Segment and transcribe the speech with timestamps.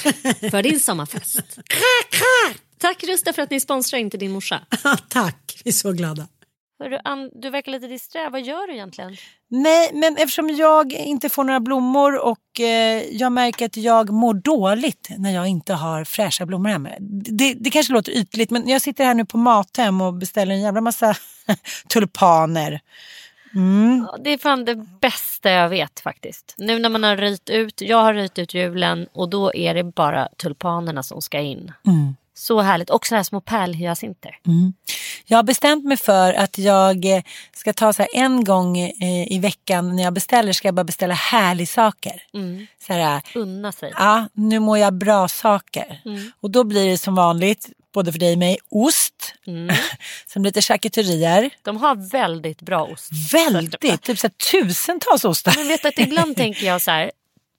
[0.50, 1.58] för din sommarfest.
[2.78, 4.60] Tack Rusta för att ni sponsrar inte din morsa.
[5.08, 6.28] Tack, vi är så glada.
[6.82, 8.28] Hörru, Ann, du verkar lite disträ.
[8.30, 9.16] Vad gör du egentligen?
[9.50, 14.34] Nej, men eftersom jag inte får några blommor och eh, jag märker att jag mår
[14.34, 16.88] dåligt när jag inte har fräscha blommor hemma.
[17.00, 20.60] Det, det kanske låter ytligt men jag sitter här nu på Mathem och beställer en
[20.60, 21.14] jävla massa
[21.88, 22.80] tulpaner.
[23.54, 24.06] Mm.
[24.24, 26.54] Det är fan det bästa jag vet faktiskt.
[26.58, 29.84] Nu när man har röjt ut, jag har röjt ut julen och då är det
[29.84, 31.72] bara tulpanerna som ska in.
[31.86, 32.16] Mm.
[32.34, 32.90] Så härligt.
[32.90, 34.38] Och sådana här små pärlhyacinter.
[35.26, 37.22] Jag har bestämt mig för att jag eh,
[37.52, 41.14] ska ta så en gång eh, i veckan när jag beställer ska jag bara beställa
[41.14, 42.22] härliga saker.
[42.34, 42.66] Mm.
[42.86, 43.92] Så här, Unna sig.
[43.96, 46.02] ja, nu mår jag bra saker.
[46.04, 46.32] Mm.
[46.40, 49.34] Och då blir det som vanligt, både för dig och mig, ost.
[49.46, 49.76] Mm.
[50.26, 51.50] Sen lite charkuterier.
[51.62, 53.10] De har väldigt bra ost.
[53.32, 55.54] Väldigt, typ så här, tusentals ostar.
[55.56, 57.10] Men vet du att ibland tänker jag så här,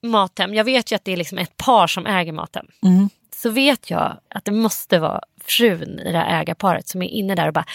[0.03, 2.65] Mathem, jag vet ju att det är liksom ett par som äger Mathem.
[2.83, 3.09] Mm.
[3.35, 7.35] Så vet jag att det måste vara frun i det här ägarparet som är inne
[7.35, 7.65] där och bara,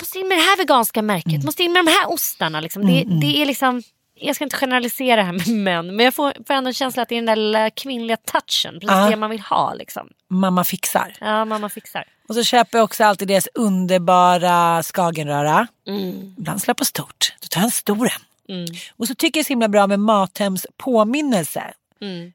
[0.00, 2.60] måste in med det här veganska märket, måste in med de här ostarna.
[2.60, 2.86] Liksom.
[2.86, 3.82] Det, det är liksom,
[4.20, 7.08] jag ska inte generalisera här med män, men jag får, får ändå en känsla att
[7.08, 9.10] det är den där lilla kvinnliga touchen, precis Ja.
[9.10, 9.74] det man vill ha.
[9.74, 10.08] Liksom.
[10.28, 11.16] Mamma fixar.
[11.20, 12.04] Ja, mamma fixar.
[12.28, 15.66] Och så köper jag också alltid deras underbara skagenröra.
[15.88, 16.34] Mm.
[16.38, 17.34] Ibland slår jag på stort.
[17.40, 18.66] Då tar jag en stor en.
[18.96, 21.62] Och så tycker jag det är så himla bra med Mathems påminnelse.
[22.00, 22.32] Mm.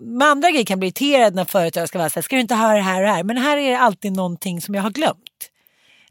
[0.00, 2.40] Med andra grejer kan jag bli irriterad när företag ska vara så här, ska du
[2.40, 3.22] inte ha det här och det här?
[3.22, 5.50] Men här är det alltid någonting som jag har glömt.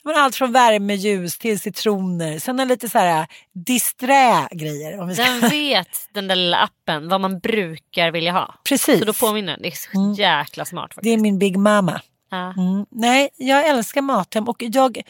[0.04, 2.40] Men allt från värmeljus till citroner.
[2.40, 5.00] Sen är lite så här disträ grejer.
[5.00, 5.24] Om vi ska...
[5.24, 8.56] Den vet, den där lilla appen, vad man brukar vilja ha.
[8.70, 9.00] Precis.
[9.00, 9.62] Så då påminner den.
[9.62, 11.04] Det är så jäkla smart faktiskt.
[11.04, 12.02] Det är min big mama.
[12.30, 12.54] Ja.
[12.58, 12.86] Mm.
[12.92, 15.02] Nej, jag älskar Mathem och jag,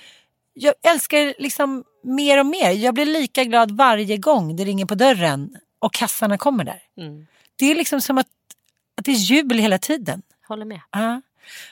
[0.53, 2.71] jag älskar liksom mer och mer.
[2.71, 6.81] Jag blir lika glad varje gång det ringer på dörren och kassarna kommer där.
[6.97, 7.27] Mm.
[7.55, 8.27] Det är liksom som att,
[8.97, 10.21] att det är jul hela tiden.
[10.47, 10.81] Håller med.
[10.91, 11.21] Ja.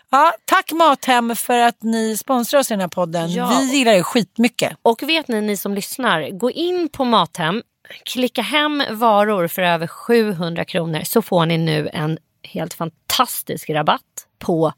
[0.10, 3.32] Ja, tack Mathem för att ni sponsrar oss i den här podden.
[3.32, 3.48] Ja.
[3.60, 4.78] Vi gillar det skitmycket.
[4.82, 7.64] Och vet ni, ni som lyssnar, gå in på Mathem,
[8.04, 14.28] klicka hem varor för över 700 kronor så får ni nu en helt fantastisk rabatt
[14.40, 14.74] på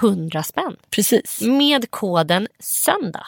[0.00, 1.40] 100 spänn Precis.
[1.40, 3.26] med koden SÖNDAG.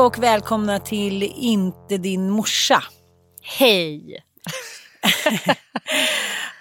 [0.00, 2.84] Och välkomna till Inte din morsa.
[3.42, 4.22] Hej!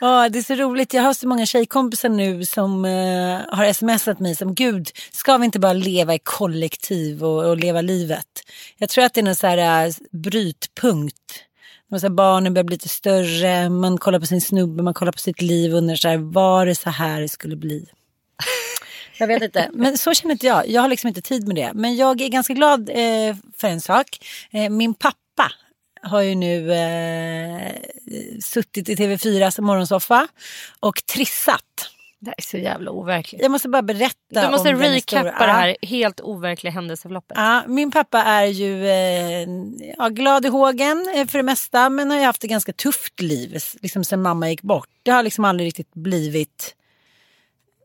[0.02, 0.94] Ja, det är så roligt.
[0.94, 5.46] Jag har så många tjejkompisar nu som eh, har smsat mig som gud, ska vi
[5.46, 8.26] inte bara leva i kollektiv och, och leva livet?
[8.78, 11.16] Jag tror att det är någon så här eh, brytpunkt
[11.90, 15.20] så här, barnen börjar bli lite större, man kollar på sin snubbe, man kollar på
[15.20, 17.86] sitt liv och undrar så här, var det så här det skulle bli?
[19.20, 20.70] Jag vet inte, men så känner inte jag.
[20.70, 21.72] Jag har liksom inte tid med det.
[21.74, 24.08] Men jag är ganska glad eh, för en sak.
[24.52, 25.52] Eh, min pappa
[26.02, 27.72] har ju nu eh,
[28.42, 30.28] suttit i TV4s morgonsoffa
[30.80, 31.90] och trissat.
[32.22, 33.42] Det är så jävla overkligt.
[33.42, 37.38] Jag måste bara berätta Du måste om recappa det här helt overkliga händelseförloppet.
[37.38, 39.48] Ja, min pappa är ju eh,
[39.98, 43.22] ja, glad i hågen eh, för det mesta men har ju haft ett ganska tufft
[43.22, 44.90] liv liksom sen mamma gick bort.
[45.04, 46.76] Det har liksom aldrig riktigt blivit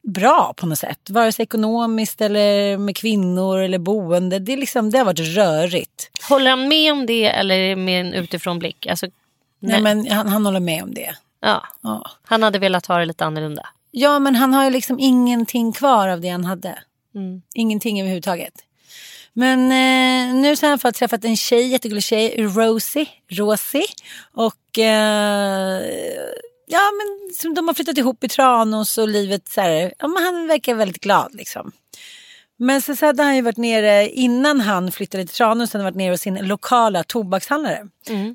[0.04, 1.10] bra på något sätt.
[1.10, 4.38] Vare sig ekonomiskt eller med kvinnor eller boende.
[4.38, 6.10] Det, är liksom, det har varit rörigt.
[6.28, 8.86] Håller han med om det eller med en utifrån blick?
[8.86, 9.06] Alltså,
[9.60, 9.82] Nej.
[9.82, 11.14] men han, han håller med om det.
[11.40, 12.10] Ja, Ja.
[12.24, 13.66] han hade velat ha det lite annorlunda.
[13.90, 16.78] ja men han har ju liksom ingenting kvar av det han hade.
[17.14, 17.42] Mm.
[17.54, 18.54] Ingenting överhuvudtaget.
[19.32, 23.06] Men eh, nu så har fått träffat en tjej, jättegullig tjej, Rosie.
[23.30, 23.84] Rosie.
[24.34, 25.80] Och eh,
[26.66, 30.24] ja, men som de har flyttat ihop i Tranås och livet så här, ja, men
[30.24, 31.72] han verkar väldigt glad liksom.
[32.56, 35.92] Men så, så hade han ju varit nere, innan han flyttade till Tranås, hade han
[35.92, 37.88] varit nere hos sin lokala tobakshandlare.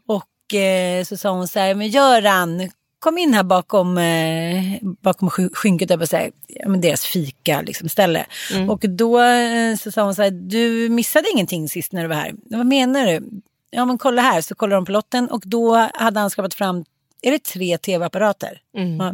[0.07, 5.29] Och eh, så sa hon så här, men Göran, kom in här bakom, eh, bakom
[5.29, 6.31] sk- skynket, jag säga,
[6.77, 8.25] deras fika liksom, ställe.
[8.69, 12.15] Och då eh, så sa hon så här, du missade ingenting sist när du var
[12.15, 12.33] här.
[12.43, 13.29] Vad menar du?
[13.71, 16.85] Ja men kolla här, så kollar de på lotten och då hade han skapat fram,
[17.21, 18.61] är det tre tv-apparater?
[18.71, 19.13] Ja,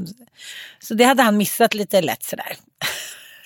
[0.80, 2.58] Så det hade han missat lite lätt sådär.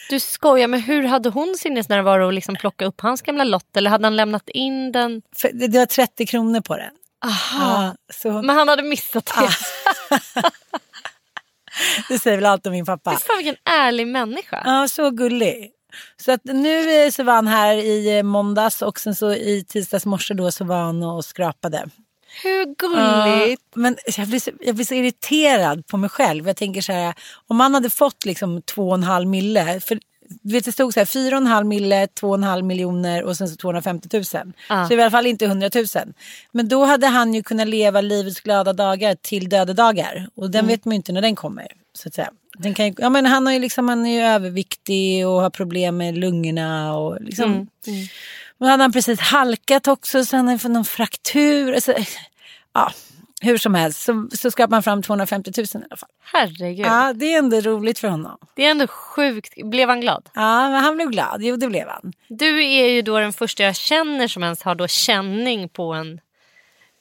[0.09, 3.77] Du skojar, men hur hade hon sinnesnärvaro att liksom plocka upp hans gamla lott?
[3.77, 5.21] Eller hade han lämnat in den?
[5.35, 6.91] För det, det var 30 kronor på den.
[7.25, 7.83] Aha.
[7.83, 9.49] Ja, så Men han hade missat det.
[12.09, 13.11] det säger väl allt om min pappa.
[13.11, 14.61] Fan vilken ärlig människa.
[14.65, 15.71] Ja, så gullig.
[16.17, 19.65] Så att nu eh, så var han här i eh, måndags och sen så i
[19.67, 21.85] tisdags morse då så var han och skrapade.
[22.43, 23.61] Hur gulligt.
[23.73, 26.47] Ja, men jag blir, så, jag blir så irriterad på mig själv.
[26.47, 27.13] Jag tänker så här,
[27.47, 29.79] om man hade fått liksom två och en halv mille.
[29.79, 29.99] För
[30.41, 32.65] du vet, det stod så här fyra och en halv mille, två och en halv
[32.65, 34.23] miljoner och sen så 250 000.
[34.25, 35.85] Så det är i alla fall inte 100 000.
[36.51, 40.29] Men då hade han ju kunnat leva livets glada dagar till döda dagar.
[40.35, 41.67] Och den vet man ju inte när den kommer.
[41.93, 42.31] Så att säga.
[42.57, 45.49] Den kan ju, ja, men han, har ju liksom, han är ju överviktig och har
[45.49, 46.97] problem med lungorna.
[46.97, 47.67] Och liksom,
[48.57, 51.73] Men hade han precis halkat också så han hade fått någon fraktur.
[51.73, 51.93] Alltså,
[52.73, 52.91] ja,
[53.41, 56.09] hur som helst så, så skapade man fram 250 000 i alla fall.
[56.33, 56.85] Herregud.
[56.85, 58.37] Ja, det är ändå roligt för honom.
[58.55, 59.53] Det är ändå sjukt.
[59.65, 60.29] Blev han glad?
[60.33, 61.41] Ja, men han blev glad.
[61.43, 62.13] Jo, det blev han.
[62.27, 66.19] Du är ju då den första jag känner som ens har då känning på en,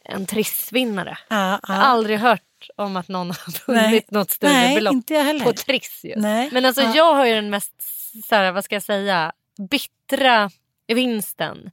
[0.05, 1.19] en trissvinnare.
[1.29, 1.83] Ja, Jag har ja.
[1.83, 2.43] aldrig hört
[2.77, 5.45] om att någon har vunnit något större Nej, belopp inte jag heller.
[5.45, 6.01] på Triss.
[6.05, 6.17] Ju.
[6.17, 6.49] Nej.
[6.53, 6.93] Men alltså Ja.
[6.97, 7.73] jag har ju den mest,
[8.29, 9.33] så här, vad ska jag säga,
[9.71, 10.51] bittra
[10.87, 11.71] vinsten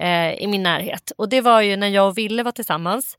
[0.00, 1.12] eh, i min närhet.
[1.16, 3.18] Och det var ju när jag och Ville var tillsammans.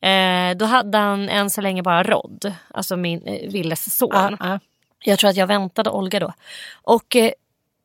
[0.00, 4.10] Eh, då hade han än så länge bara Rod, alltså min eh, Willes son.
[4.12, 4.58] Ja, ja.
[5.04, 6.32] Jag tror att jag väntade Olga då.
[6.82, 7.30] Och eh,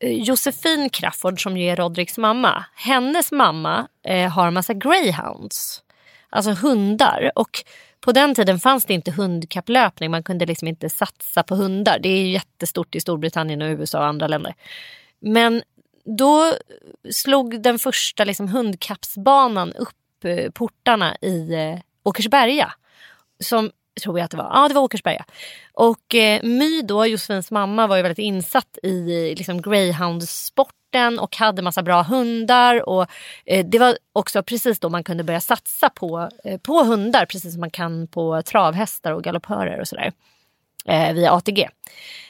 [0.01, 2.65] Josefin Crafoord som ju är Rodriks mamma.
[2.75, 5.83] Hennes mamma eh, har en massa greyhounds.
[6.29, 7.31] Alltså hundar.
[7.35, 7.63] Och
[7.99, 10.11] på den tiden fanns det inte hundkapplöpning.
[10.11, 11.99] Man kunde liksom inte satsa på hundar.
[11.99, 14.53] Det är ju jättestort i Storbritannien och USA och andra länder.
[15.19, 15.63] Men
[16.05, 16.53] då
[17.11, 22.73] slog den första liksom hundkappsbanan upp eh, portarna i eh, Åkersberga.
[23.39, 23.71] Som
[24.03, 24.51] tror jag att det var.
[24.53, 25.25] Ja, det var Åkersberga.
[25.73, 31.61] Och eh, My då, Josefins mamma, var ju väldigt insatt i liksom, greyhound-sporten och hade
[31.61, 32.89] massa bra hundar.
[32.89, 33.07] Och
[33.45, 37.53] eh, Det var också precis då man kunde börja satsa på, eh, på hundar precis
[37.53, 40.11] som man kan på travhästar och galoppörer och sådär.
[40.85, 41.69] Eh, via ATG.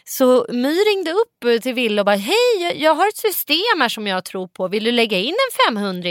[0.03, 3.89] Så My ringde upp eh, till Ville och bara hej jag, har ett system här
[3.89, 4.67] som jag tror på.
[4.67, 6.10] Vill du lägga in en 500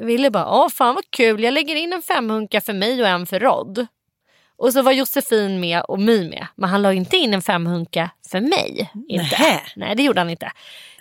[0.00, 3.26] Ville bara åh fan vad kul jag lägger in en 500 för mig och en
[3.26, 3.86] för Rod.
[4.58, 6.46] Och så var Josefin med och My med.
[6.54, 8.90] Men han la inte in en 500 för mig.
[9.08, 9.60] Inte.
[9.76, 10.52] Nej det gjorde han inte.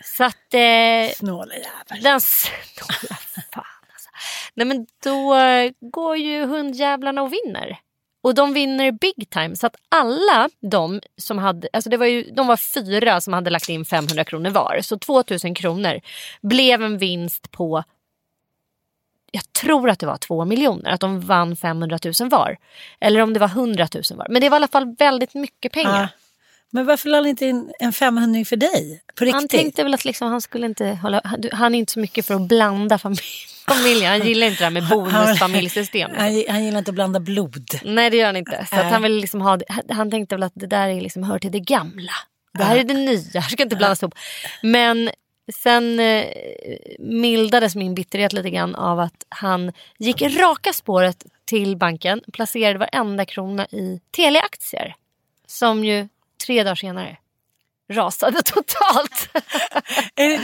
[0.04, 2.04] Så att eh, Snåla jävel.
[2.04, 3.18] den snåla
[3.54, 4.10] fan alltså.
[4.54, 7.80] Nej men då eh, går ju hundjävlarna och vinner.
[8.26, 9.56] Och de vinner big time.
[9.56, 13.50] Så att alla de som hade, alltså det var ju, de var fyra som hade
[13.50, 14.80] lagt in 500 kronor var.
[14.82, 16.02] Så 2000 kronor
[16.42, 17.84] blev en vinst på
[19.32, 22.58] jag tror att det var två miljoner, att de vann 500 000 var.
[23.00, 24.28] Eller om det var 100 000 var.
[24.30, 26.02] Men det var i alla fall väldigt mycket pengar.
[26.02, 26.08] Ja.
[26.70, 29.04] Men varför la han inte in en 500 för dig?
[29.16, 29.36] På riktigt?
[29.36, 32.26] Han tänkte väl att liksom, han skulle inte hålla, han, han är inte så mycket
[32.26, 33.22] för att blanda familj,
[33.68, 34.10] familjer.
[34.10, 36.12] Han gillar inte det här med bonusfamiljsystem.
[36.18, 37.80] Han, han gillar inte att blanda blod.
[37.84, 38.66] Nej det gör han inte.
[38.70, 38.86] Så Nej.
[38.86, 41.60] han, vill liksom ha, han tänkte väl att det där är liksom, hör till det
[41.60, 42.14] gamla.
[42.54, 44.16] Det här är det nya, det ska inte blandas ihop.
[44.62, 45.10] Men
[45.54, 46.26] sen eh,
[47.00, 53.26] mildades min bitterhet lite grann av att han gick raka spåret till banken, placerade varenda
[53.26, 54.96] krona i Telia-aktier.
[55.48, 56.08] Som ju
[56.46, 57.18] tre dagar senare
[57.92, 59.30] rasade totalt.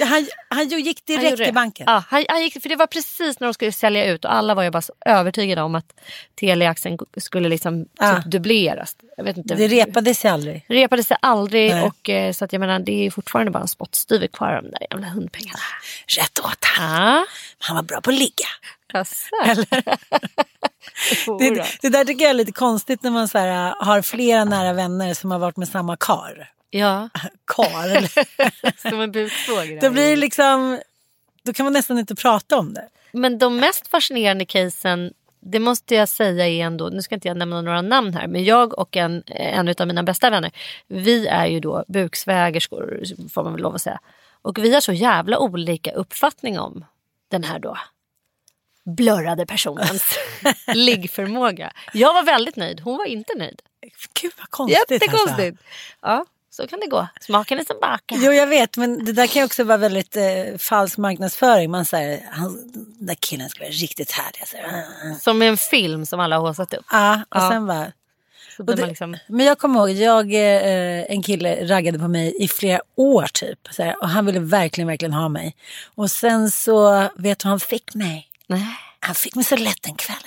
[0.06, 1.52] Han, han gick Han direkt gjorde till det.
[1.52, 1.86] banken.
[1.90, 4.54] Ja, han, han gick, för det var precis när de skulle sälja ut och alla
[4.56, 5.94] var ju bara så övertygade om att
[6.40, 8.16] Telia-aktien skulle liksom Ja.
[8.16, 8.96] typ dubbleras.
[9.18, 9.56] Jag vet inte.
[9.56, 10.66] Det repade sig aldrig.
[10.68, 11.84] repade sig aldrig Nej.
[11.84, 14.70] och eh, så att jag menar det är fortfarande bara en spottstyver kvar av de
[14.72, 15.60] där jävla hundpengarna.
[16.20, 17.04] Rätt åt han.
[17.14, 17.26] Ja,
[17.60, 18.48] Han var bra på att ligga.
[21.40, 24.74] Det, det där tycker jag är lite konstigt när man så här, har flera nära
[24.74, 26.50] vänner som har varit med samma kar.
[26.72, 27.10] Ja,
[27.48, 27.88] Kar.
[27.96, 29.80] eller- som en busfågel.
[29.82, 30.80] Då blir liksom,
[31.44, 32.88] då kan man nästan inte prata om det.
[33.12, 37.38] Men de mest fascinerande casen, det måste jag säga är ändå, nu ska inte jag
[37.38, 40.52] nämna några namn här, men jag och en, en av mina bästa vänner,
[40.88, 44.00] vi är ju då buksvägerskor får man väl lov att säga.
[44.42, 46.86] Och vi har så jävla olika uppfattning om
[47.28, 47.78] den här då
[48.84, 50.18] blurrade personens
[50.68, 51.72] liggförmåga.
[51.94, 53.62] Jag var väldigt nöjd, hon var inte nöjd.
[54.22, 54.80] Gud vad konstigt.
[54.80, 54.94] Alltså.
[54.94, 55.58] Jättekonstigt.
[56.02, 57.08] Ja, så kan det gå.
[57.22, 58.18] Smaken är som baken.
[58.22, 61.72] Jo jag vet men det där kan ju också vara väldigt eh, falsk marknadsföring.
[61.72, 64.48] Man säger han, den där killen ska vara riktigt härlig.
[64.48, 66.86] Säger, "Ah, ah." Som en film som alla har haussat upp.
[66.92, 67.50] Ja, och Ja.
[67.52, 67.92] sen bara.
[68.58, 72.36] Så Och det, liksom, Men jag kommer ihåg, jag, eh, en kille raggade på mig
[72.44, 73.60] i flera år typ.
[73.72, 75.56] Så här, och han ville verkligen, verkligen ha mig.
[75.96, 78.28] Och sen så, vet du hur han fick mig?
[78.48, 78.68] nej.
[79.04, 80.18] Han fick mig så lätt en kväll.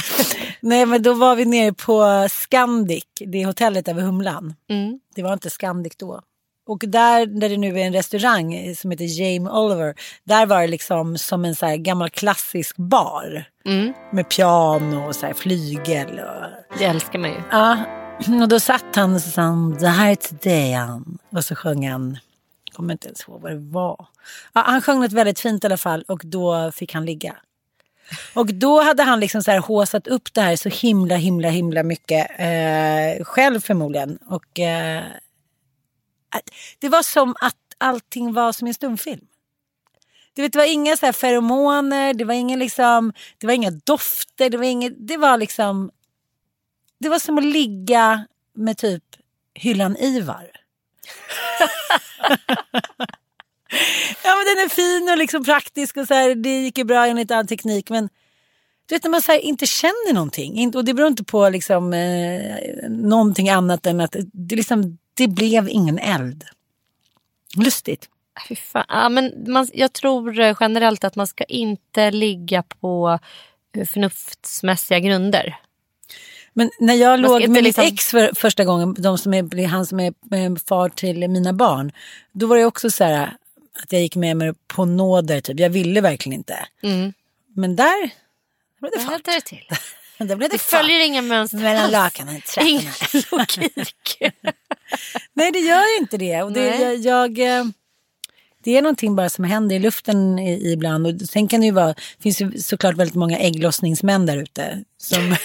[0.60, 4.54] Nej men då var vi nere på Scandic, det hotellet över Humlan.
[4.70, 5.00] Mm.
[5.14, 6.20] Det var inte Scandic då.
[6.68, 9.94] Och där, där det nu är en restaurang som heter Jamie Oliver,
[10.24, 13.44] där var det liksom som en så gammal klassisk bar.
[13.64, 13.92] Mm.
[14.12, 16.20] Med piano och så här flygel.
[16.20, 16.78] Och...
[16.78, 17.36] Det älskar man ju.
[17.50, 17.78] Ja,
[18.42, 19.42] och då satt han och sa
[19.80, 21.18] det här är till dig Ann.
[21.30, 22.18] Och så sjöng han,
[22.64, 24.06] jag kommer inte ens ihåg vad det var.
[24.52, 27.36] Ja, han sjöng något väldigt fint i alla fall och då fick han ligga.
[28.34, 31.82] Och då hade han liksom så här håsat upp det här så himla himla himla
[31.82, 34.18] mycket eh, själv förmodligen.
[34.26, 35.04] Och eh,
[36.78, 39.26] det var som att allting var som en stumfilm.
[40.32, 43.70] Du vet, det var inga så här feromoner, det var, ingen liksom, det var inga
[43.70, 45.90] dofter, det var, inget, det var liksom
[46.98, 49.04] det var som att ligga med typ
[49.54, 50.50] hyllan Ivar.
[54.24, 57.06] ja men den är fin och liksom praktisk och så här, det gick ju bra
[57.06, 58.08] enligt all teknik men
[58.88, 61.92] du vet när man så här, inte känner någonting och det beror inte på liksom
[61.92, 66.44] eh, någonting annat än att det, liksom, det blev ingen eld.
[67.56, 68.08] Lustigt.
[68.48, 68.84] Fy fan.
[68.88, 73.18] Ja, men man, jag tror eh, generellt att man ska inte ligga på
[73.76, 75.56] eh, förnuftsmässiga grunder.
[76.52, 79.86] Men när jag låg med liksom- mitt ex för, första gången, de som är, han
[79.86, 81.92] som är eh, far till mina barn,
[82.32, 83.36] då var det också så här
[83.82, 85.60] att jag gick med mig på nåder, typ.
[85.60, 86.66] jag ville verkligen inte.
[86.82, 87.12] Mm.
[87.54, 88.10] Men där
[88.80, 89.24] blev det fart.
[89.24, 89.64] det till?
[90.18, 91.58] Där blev det, Det följer inga mönster.
[91.58, 92.70] Mellan lakanen, trapporna.
[92.70, 92.92] Ingen
[93.30, 94.18] logik.
[95.32, 96.42] Nej det gör ju inte det.
[96.42, 96.80] Och det, Nej.
[96.80, 97.64] jag, jag, eh,
[98.62, 101.06] det är någonting bara som händer i luften ibland.
[101.06, 104.84] Och sen kan det ju vara, det finns ju såklart väldigt många ägglossningsmän där ute.
[104.98, 105.36] Som,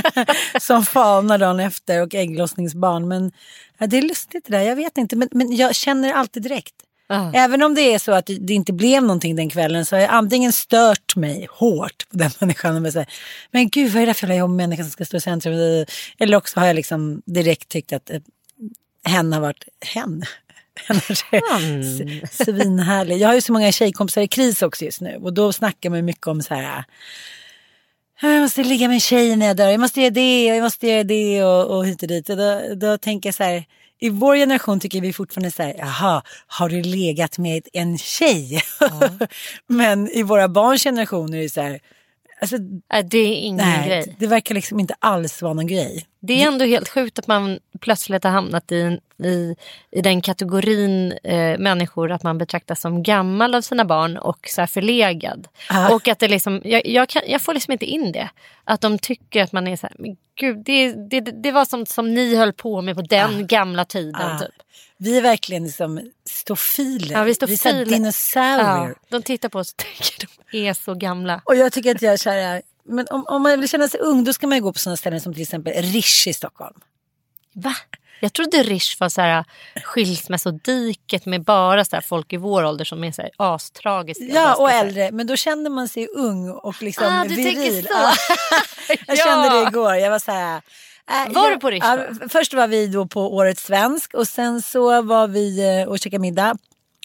[0.60, 3.08] som fanar dagen efter och ägglossningsbarn.
[3.08, 3.32] Men
[3.78, 5.16] ja, det är lustigt det där, jag vet inte.
[5.16, 6.74] Men, men jag känner alltid direkt.
[7.34, 10.10] Även om det är så att det inte blev någonting den kvällen så har jag
[10.10, 13.08] antingen stört mig hårt på den människan och bara säger,
[13.50, 15.54] men gud vad är det för jävla människa som ska stå i centrum?
[16.18, 18.20] Eller också har jag liksom direkt tyckt att eh,
[19.04, 20.22] hen har varit hen.
[21.80, 23.18] S- svinhärlig.
[23.18, 26.04] Jag har ju så många tjejkompisar i kris också just nu och då snackar man
[26.04, 26.84] mycket om så här
[28.22, 30.56] "Ja, jag måste ligga med en tjej när jag dör, jag måste göra det och
[30.56, 32.28] jag måste göra det och, och hit och dit.
[32.28, 33.64] Och då, då tänker jag så här,
[34.00, 38.62] i vår generation tycker vi fortfarande så här, jaha, har du legat med en tjej?
[39.66, 41.80] Men i våra barns generationer är det så här,
[42.40, 42.56] alltså,
[42.92, 44.16] Nej, det är ingen nej, grej.
[44.18, 46.06] det verkar liksom inte alls vara någon grej.
[46.20, 49.56] Det är ändå helt sjukt att man plötsligt har hamnat i, i,
[49.90, 54.60] i den kategorin eh, människor att man betraktas som gammal av sina barn och så
[54.60, 55.48] här förlegad.
[55.68, 55.94] Ja.
[55.94, 58.30] Och att det liksom, jag, jag, kan, jag får liksom inte in det.
[58.64, 61.86] Att de tycker att man är så här, men gud det, det, det var som,
[61.86, 64.22] som ni höll på med på den gamla tiden.
[64.22, 64.54] Ah, Typ.
[64.98, 67.12] Vi är verkligen liksom stofiler.
[67.16, 68.88] Ja, vi står vi är dinosaurier.
[68.88, 71.40] Ja, de tittar på oss och tänker de är så gamla.
[71.44, 74.24] Och jag tycker att jag så här, men om, om man vill känna sig ung
[74.24, 76.80] då ska man ju gå på sådana ställen som till exempel Rish i Stockholm.
[77.52, 77.74] Va?
[78.20, 79.44] Jag trodde Rish var så här
[79.84, 84.24] skilsmässodiket med bara så här folk i vår ålder som är så här astragiska.
[84.24, 85.10] Ja, och äldre.
[85.12, 87.54] Men då kände man sig ung och liksom Ah, du viril.
[87.54, 87.88] tänker så.
[87.90, 88.14] Ja.
[89.06, 89.24] jag Ja.
[89.24, 89.94] kände det igår.
[89.94, 90.62] Jag var så här...
[91.10, 92.28] äh, Var du på Rish ja?
[92.28, 96.20] Först var vi då på Årets svensk och sen så var vi eh, och käkade
[96.20, 96.56] middag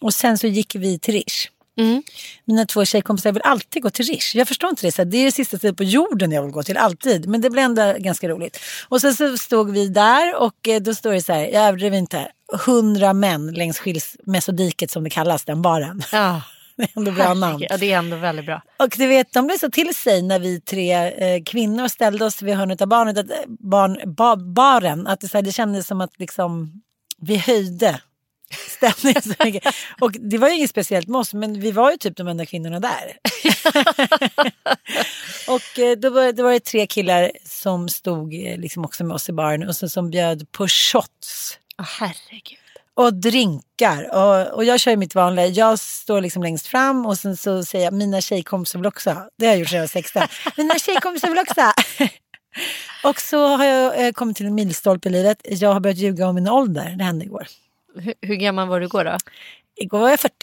[0.01, 1.49] och sen så gick vi till Rish.
[1.77, 2.03] Mm.
[2.45, 4.35] Mina två tjejkompisar vill alltid gå till Rish.
[4.35, 4.91] Jag förstår inte det.
[4.91, 7.29] Så det är det sista stället på jorden jag vill gå till, alltid.
[7.29, 8.59] Men det blir ändå ganska roligt.
[8.89, 11.97] Och sen så stod vi där och eh, då står det så här, jag överdriver
[11.97, 12.31] inte,
[12.65, 16.03] hundra män längs skilsmässodiket som det kallas, den baren.
[16.11, 16.41] Ja.
[16.75, 17.65] Det är ändå bra namn.
[17.69, 18.61] Ja, det är ändå väldigt bra.
[18.79, 22.41] Och du vet, de blev så till sig när vi tre eh, kvinnor ställde oss
[22.41, 25.07] vid hörnet av barnet, att, eh, barn, ba, baren.
[25.07, 26.81] Att det, så här, det kändes som att liksom,
[27.17, 28.01] vi höjde
[28.67, 29.75] stämningen så mycket.
[29.99, 32.45] Och det var ju inget speciellt med oss, men vi var ju typ de enda
[32.45, 33.17] kvinnorna där.
[35.47, 39.15] och eh, då var, då var det tre killar som stod eh, liksom också med
[39.15, 41.57] oss i baren och så, som bjöd på shots.
[41.79, 42.60] Åh, herregud.
[43.01, 44.15] Och drinkar.
[44.15, 45.47] Och, och jag kör mitt vanliga.
[45.47, 49.15] Jag står liksom längst fram och sen så säger jag mina tjejkompisar vill också.
[49.37, 50.21] Det har jag gjort sedan jag var 16.
[50.57, 51.61] Mina tjejkompisar vill också.
[53.07, 55.41] och så har jag eh, kommit till en milstolpe i livet.
[55.43, 56.95] Jag har börjat ljuga om min ålder.
[56.97, 57.47] Det hände igår.
[57.95, 59.17] Hur, hur gammal var du igår då?
[59.75, 60.33] Igår var jag 40.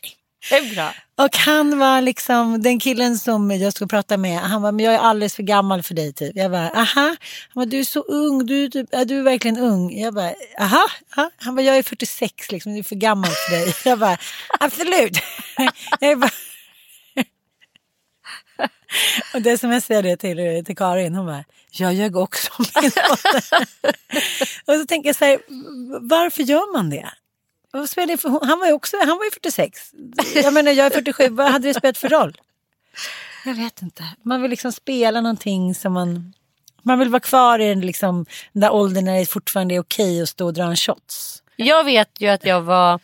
[0.51, 0.95] Det är bra.
[1.17, 4.41] Och han var liksom den killen som jag skulle prata med.
[4.41, 6.37] Han var men jag är alldeles för gammal för dig typ.
[6.37, 7.17] Jag bara, aha.
[7.49, 8.47] Han bara, du är så ung.
[8.47, 9.99] Du är, typ, ja, du är verkligen ung.
[9.99, 10.87] Jag bara, aha.
[11.17, 11.31] aha.
[11.37, 12.73] Han bara, jag är 46 liksom.
[12.73, 13.75] Du är för gammal för dig.
[13.85, 14.19] Jag bara,
[14.61, 15.19] absolut.
[16.01, 16.31] jag bara...
[19.35, 22.65] Och det som jag säger det till, till Karin, hon bara, jag ljög också om
[22.83, 23.67] min ålder.
[24.67, 25.39] Och så tänker jag så här,
[26.01, 27.09] varför gör man det?
[27.73, 29.93] Vad spelar det för, han var ju också han var ju 46.
[30.35, 32.37] Jag menar jag är 47, vad hade det spelat för roll?
[33.45, 34.05] Jag vet inte.
[34.23, 36.35] Man vill liksom spela någonting som man...
[36.83, 40.23] Man vill vara kvar i den, liksom, den där åldern när det fortfarande är okej
[40.23, 41.43] att stå och dra en shots.
[41.57, 43.01] Jag vet ju att jag var...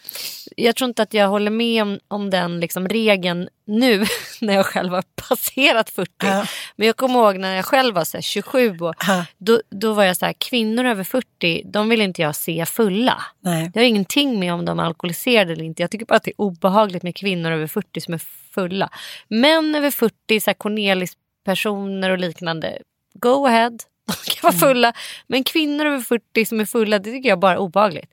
[0.57, 4.07] Jag tror inte att jag håller med om, om den liksom regeln nu
[4.47, 6.11] när jag själv har passerat 40.
[6.23, 6.47] Ja.
[6.77, 9.25] Men jag kommer ihåg när jag själv var så här, 27 och Ja.
[9.39, 13.23] då, då var jag så här, kvinnor över 40 de vill inte jag se fulla.
[13.41, 13.71] Nej.
[13.75, 15.83] Det har ingenting med om de är alkoholiserade eller inte.
[15.83, 18.21] Jag tycker bara att det är obehagligt med kvinnor över 40 som är
[18.55, 18.89] fulla.
[19.29, 22.79] Män över 40, så här Cornelis-personer och liknande,
[23.15, 23.71] go ahead.
[24.07, 24.93] De kan vara fulla.
[25.27, 28.11] Men kvinnor över 40 som är fulla, det tycker jag bara är obehagligt.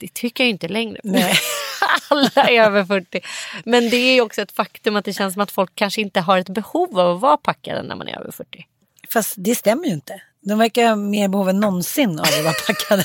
[0.00, 1.00] Det tycker jag inte längre.
[1.04, 1.34] Nej.
[2.08, 3.20] Alla är över 40.
[3.64, 6.20] Men det är ju också ett faktum att det känns som att folk kanske inte
[6.20, 8.66] har ett behov av att vara packade när man är över 40.
[9.12, 10.22] Fast det stämmer ju inte.
[10.40, 13.04] De verkar ha mer behov än någonsin av att vara packade.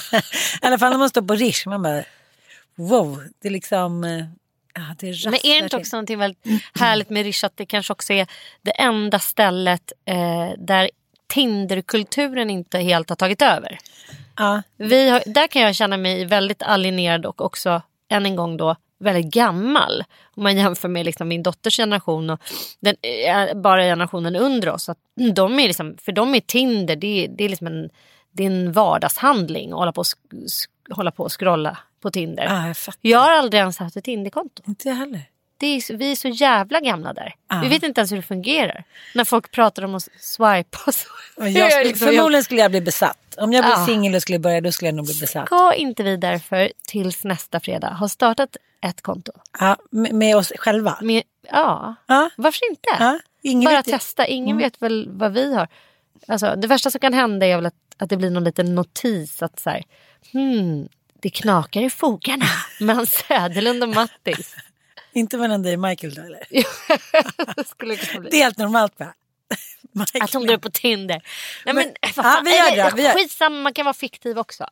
[0.62, 1.68] I alla fall när man står på Rish.
[1.68, 2.04] Man bara,
[2.76, 4.04] wow, det är liksom...
[4.04, 4.26] eh,
[4.76, 6.46] Ja, det rasslar Men är det inte också någonting väldigt
[6.80, 8.28] härligt med Rish att det kanske också är
[8.62, 10.90] det enda stället eh, där
[11.28, 13.80] Tinderkulturen inte helt har tagit över?
[14.38, 18.58] Ja, Vi har, där kan jag känna mig väldigt alienerad och också än en gång
[18.58, 20.04] då väldigt gammal.
[20.36, 22.40] Om man jämför med liksom min dotters generation och
[22.80, 22.96] den,
[23.28, 24.90] eh, bara generationen under oss.
[24.90, 24.98] Att
[25.34, 27.90] de är liksom, för dem är Tinder det är, det är liksom en,
[28.32, 32.44] det är en vardagshandling att hålla på och, sk- hålla på och scrolla på Tinder.
[32.44, 32.76] ja, jag.
[33.02, 34.64] Jag har aldrig ens haft ett Tinderkonto.
[34.68, 35.22] Inte jag heller.
[35.60, 37.36] Är, vi är så jävla gamla där.
[37.50, 37.60] Ja.
[37.64, 38.84] Vi vet inte ens hur det fungerar.
[39.16, 41.08] När folk pratar om att swipa så.
[41.38, 43.36] Och Jag skulle, liksom- förmodligen skulle jag bli besatt.
[43.38, 43.86] Om jag blev Ja.
[43.86, 45.46] singel och skulle börja då skulle jag nog bli besatt.
[45.46, 49.32] Ska inte vi därför tills nästa fredag ha startat ett konto?
[49.60, 50.98] Ja, med, med oss själva.
[51.02, 52.30] Med, ja, Ja.
[52.38, 52.90] varför inte?
[53.00, 53.72] Ja, ingen Bara.
[53.74, 53.84] Mm.
[53.84, 54.28] testa.
[54.28, 55.68] Ingen vet väl vad vi har.
[56.28, 59.42] Alltså, det värsta som kan hända är väl att, att det blir någon liten notis
[59.44, 59.84] att så här,
[60.32, 60.88] hmm,
[61.22, 62.46] det knakar i fogarna
[62.80, 64.56] mellan Söderlund och Mattis.
[65.14, 66.44] Inte mellan dig och Michael då eller?
[67.56, 68.30] det skulle kunna bli.
[68.30, 69.14] Det är helt normalt va?
[69.92, 70.24] Michael.
[70.24, 71.22] Att hon går på Tinder.
[71.66, 73.94] Nej, men, Men- vad ja, fan, vi gör det, vi gör- Skitsamma, man kan vara
[73.94, 74.66] fiktiv också.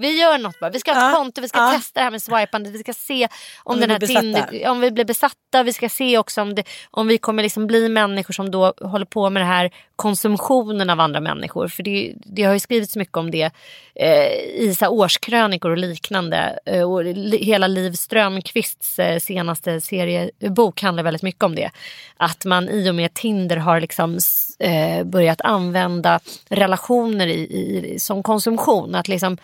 [0.00, 0.70] Vi gör något bara.
[0.70, 1.72] Vi ska ha ett Ja, konto, vi ska ja.
[1.72, 2.74] testa det här med swipandet.
[2.74, 3.24] Vi ska se
[3.64, 3.98] om, Om den här.
[3.98, 5.62] Tinder, om vi blir besatta.
[5.62, 9.06] Vi ska se också om, det, om vi kommer liksom bli människor som då håller
[9.06, 11.68] på med det här konsumtionen av andra människor.
[11.68, 13.50] För det, det har ju skrivits mycket om det
[13.94, 16.58] eh, i så årskrönikor och liknande.
[16.66, 21.70] Eh, och li, hela Liv Strömquists eh, senaste seriebok handlar väldigt mycket om det.
[22.16, 24.18] Att man i och med Tinder har liksom
[24.58, 28.94] eh, börjat använda relationer i, i, som konsumtion.
[28.94, 29.38] Att liksom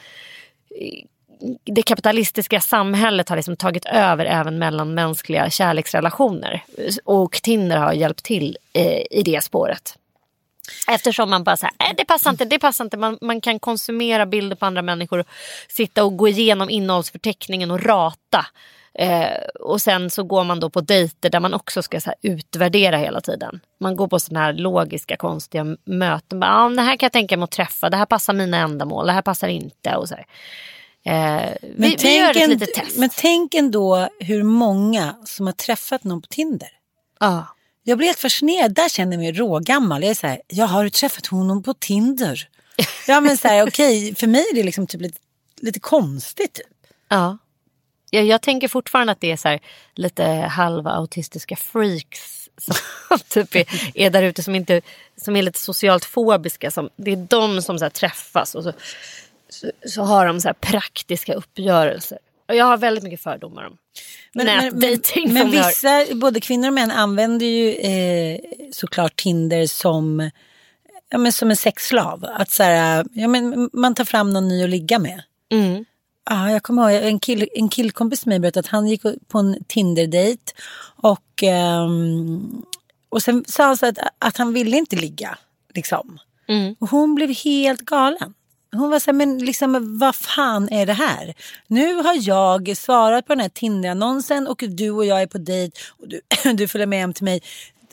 [1.64, 6.64] det kapitalistiska samhället har liksom tagit över även mellanmänskliga kärleksrelationer.
[7.04, 9.98] Och Tinder har hjälpt till eh, i det spåret.
[10.88, 12.96] Eftersom man bara säger, äh, det passar inte, det passar inte.
[12.96, 15.26] Man, man kan konsumera bilder på andra människor och
[15.68, 18.46] sitta och gå igenom innehållsförteckningen och rata.
[18.94, 22.96] Eh, och sen så går man då på dejter där man också ska så utvärdera
[22.96, 23.60] hela tiden.
[23.80, 26.40] Man går på sådana här logiska konstiga möten.
[26.40, 29.06] Bara, ah, det här kan jag tänka mig att träffa, det här passar mina ändamål,
[29.06, 29.96] det här passar inte.
[29.96, 30.26] Och så här.
[31.04, 32.98] Eh, vi, vi gör ett litet test.
[32.98, 36.68] men tänk ändå hur många som har träffat någon på Tinder.
[37.20, 37.46] Ja.
[37.82, 38.74] Jag blir helt fascinerad.
[38.74, 40.02] Där känner jag mig rågammal.
[40.02, 42.48] Jag är så här, jag har du träffat honom på Tinder?
[43.06, 45.18] Ja men så här, okej, för mig är det liksom typ lite,
[45.60, 46.54] lite konstigt.
[46.54, 46.66] Typ.
[47.08, 47.38] Ja.
[48.14, 49.60] Jag, jag tänker fortfarande att det är så här,
[49.94, 52.74] lite halva autistiska freaks som
[53.28, 54.80] typ är, är där ute som, inte,
[55.16, 56.70] som är lite socialt fobiska.
[56.70, 58.72] Som, det är de som så träffas och så,
[59.48, 62.18] så, så har de så praktiska uppgörelser.
[62.48, 63.76] Och jag har väldigt mycket fördomar om
[64.32, 65.32] Men, men, nätdating.
[65.34, 68.38] men, men jag- vissa, både kvinnor och män använder ju eh,
[68.72, 70.30] såklart Tinder som,
[71.10, 72.24] ja, men som en sexslav.
[72.34, 75.22] Att så här, ja, men man tar fram någon ny att ligga med.
[75.52, 75.84] Mm.
[76.30, 79.38] Ja, jag kommer ihåg en, kill, en killkompis till mig berättade att han gick på
[79.38, 80.52] en Tinder-dejt
[80.96, 82.62] och, ehm,
[83.08, 85.38] och sen sa han så att, att han ville inte ligga.
[85.74, 86.18] Liksom.
[86.48, 86.76] Mm.
[86.78, 88.34] Och hon blev helt galen.
[88.72, 91.34] Hon var så här, men liksom, vad fan är det här?
[91.66, 95.78] Nu har jag svarat på den här Tinder-annonsen och du och jag är på dejt
[95.98, 96.20] och du,
[96.54, 97.42] du följer med hem till mig.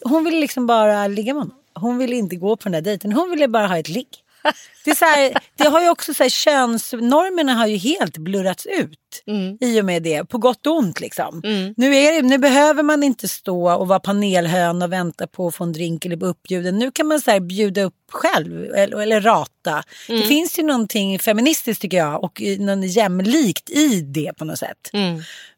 [0.01, 1.57] Hon ville liksom bara ligga med honom.
[1.73, 3.13] Hon ville inte gå på den där dejten.
[3.13, 4.07] Hon ville bara ha ett ligg.
[4.85, 8.65] Det, är så här, det har ju också så här, könsnormerna har ju helt blurrats
[8.65, 9.23] ut
[9.61, 11.41] i och med det, på gott och ont liksom.
[11.77, 15.55] Nu, är det, nu behöver man inte stå och vara panelhön och vänta på att
[15.55, 16.79] få en drink eller bli uppbjuden.
[16.79, 19.83] Nu kan man så här, bjuda upp själv eller, eller rata.
[20.07, 24.89] Det finns ju någonting feministiskt tycker jag och något jämlikt i det på något sätt.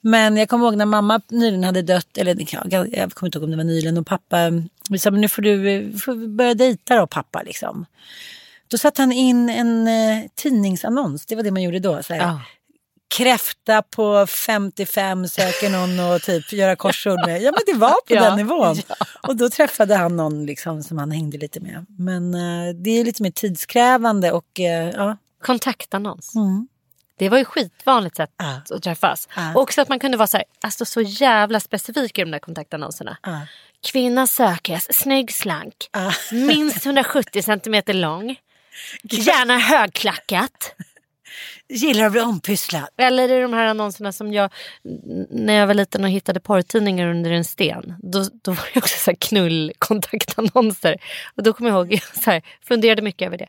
[0.02, 2.36] Men jag kommer ihåg när mamma nyligen hade dött, eller
[2.70, 4.52] ja, jag kommer inte ihåg om det var nyligen och pappa
[4.90, 7.86] vi sa men nu får du eh, får börja dejta då pappa liksom.
[8.72, 12.04] Då satte han in en eh, tidningsannons, det var det man gjorde då.
[12.04, 12.42] Så här, Ja.
[13.18, 17.42] Kräfta på 55 söker någon och typ göra korsord med.
[17.42, 18.22] Ja men det var på Ja.
[18.24, 18.76] den nivån.
[19.28, 21.86] Och då träffade han någon liksom, som han hängde lite med.
[21.98, 25.18] Men eh, det är lite mer tidskrävande och eh, ja.
[25.44, 26.36] Kontaktannons.
[26.36, 26.68] Mm.
[27.18, 28.62] Det var ju skitvanligt sätt Ja.
[28.76, 29.28] att träffas.
[29.36, 29.54] Ja.
[29.56, 32.40] Och också att man kunde vara så, här, alltså så jävla specifik i de där
[32.40, 33.18] kontaktannonserna.
[33.24, 33.42] Ja.
[33.92, 36.12] Kvinna sökes, snygg, slank, Ja.
[36.32, 38.36] minst 170 centimeter lång,
[39.04, 40.76] gärna högklackat.
[41.70, 42.88] Gillar att bli ompysslad.
[42.98, 44.54] Eller i de här annonserna som jag,
[45.30, 47.96] när jag var liten och hittade porrtidningar under en sten.
[48.00, 50.98] Då, då var det också så knullkontaktannonser.
[51.36, 53.48] Och då kommer jag ihåg, jag så här, funderade mycket över det.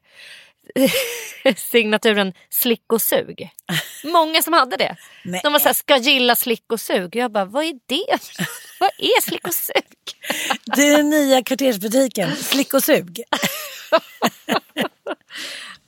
[1.56, 3.50] Signaturen slick och sug.
[4.04, 4.96] Många som hade det.
[5.24, 5.40] Nej.
[5.44, 7.16] De var så här, ska gilla slick och sug.
[7.16, 8.18] Jag bara, vad är det?
[8.80, 9.84] vad är slick och sug?
[10.76, 13.22] Det är den nya kvartersbutiken, Slick och sug.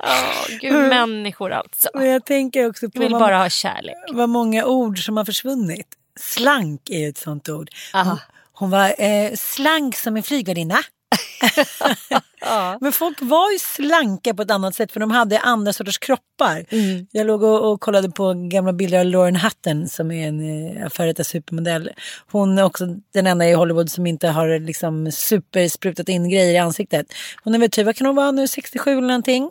[0.05, 1.89] Åh, gud, människor alltså.
[1.95, 3.95] Men jag tänker också på Vill vad, bara ha kärlek.
[4.13, 5.87] vad många ord som har försvunnit.
[6.21, 7.71] Slank är ett sånt ord.
[7.93, 8.19] Hon,
[8.53, 10.79] hon var eh, slank som en flygvärdinna.
[12.81, 16.65] Men folk var ju slanka på ett annat sätt för de hade andra sorters kroppar.
[17.11, 20.41] Jag låg och, och kollade på gamla bilder av Lauren Hutton som är en
[20.77, 21.91] eh, före detta supermodell.
[22.31, 26.59] Hon är också den enda i Hollywood som inte har liksom supersprutat in grejer i
[26.59, 27.07] ansiktet.
[27.45, 29.51] Hon är väl typ, vad kan hon vara nu, 67 eller någonting.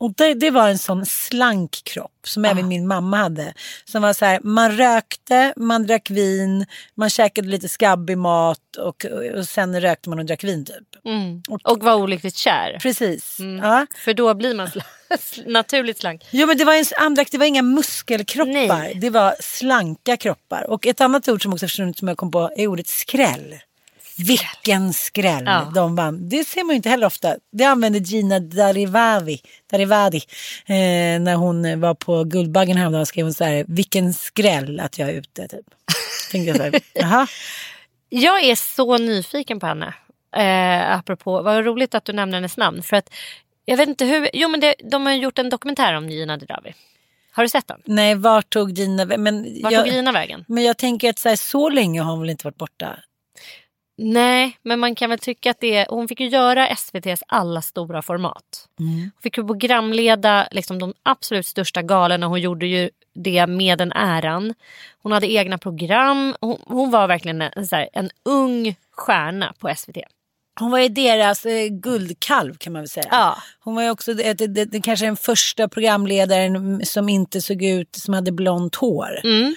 [0.00, 3.54] Och det, det var en sån slank kropp som även min mamma hade.
[3.84, 9.04] Som var så här, man rökte, man drack vin, man käkade lite skabbig mat och,
[9.36, 11.04] och sen rökte man och drack vin typ.
[11.04, 11.42] Mm.
[11.64, 12.78] Och var olyckligt kär.
[12.82, 13.36] Precis.
[13.62, 13.86] Ja.
[13.96, 14.66] För då blir man
[15.10, 16.22] sl- naturligt slank.
[16.30, 18.94] Jo men det var, en andra, det var inga muskelkroppar, Nej.
[19.00, 20.70] det var slanka kroppar.
[20.70, 23.54] Och ett annat ord som också försvunnit som jag kom på är ordet skräll.
[24.18, 25.72] Vilken skräll Ja.
[25.74, 26.28] de vann.
[26.28, 27.36] Det ser man ju inte heller ofta.
[27.52, 30.22] Det använde Gina Darivavi, Darivadi
[30.66, 35.08] eh, när hon var på Guldbaggen häromdagen skrev hon så här, vilken skräll att jag
[35.08, 35.48] är ute.
[35.48, 35.66] Typ.
[36.30, 37.26] Tänkte jag så här, jaha.
[38.08, 39.94] Jag är så nyfiken på henne.
[40.36, 42.82] Eh, apropå, vad roligt att du nämner hennes namn.
[42.82, 43.10] För att
[43.64, 46.74] jag vet inte hur, jo men det, de har gjort en dokumentär om Gina Dirawi.
[47.32, 47.80] Har du sett den?
[47.84, 50.44] Nej, vart tog Gina men Vart jag, tog Gina vägen?
[50.48, 52.98] Men jag tänker att så, här, så länge har hon väl inte varit borta.
[53.96, 57.62] Nej, men man kan väl tycka att det är, hon fick ju göra SVTs alla
[57.62, 58.68] stora format.
[58.78, 62.26] Hon fick ju programleda liksom, de absolut största galorna.
[62.26, 64.54] Hon gjorde ju det med den äran.
[65.02, 66.34] Hon hade egna program.
[66.40, 69.96] Hon, hon var verkligen en, här, en ung stjärna på SVT.
[70.60, 73.08] Hon var ju deras eh, guldkalv kan man väl säga.
[73.10, 73.36] Ja.
[73.60, 77.62] Hon var ju också det, det, det, det, kanske den första programledaren som inte såg
[77.62, 79.20] ut som hade blont hår.
[79.24, 79.54] Mm.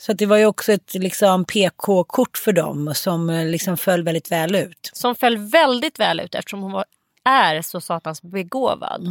[0.00, 4.02] Så att det var ju också ett liksom, PK-kort för dem som eh, liksom föll
[4.02, 4.90] väldigt väl ut.
[4.92, 6.84] som föll väldigt väl ut eftersom hon var,
[7.24, 9.06] är så satans begåvad.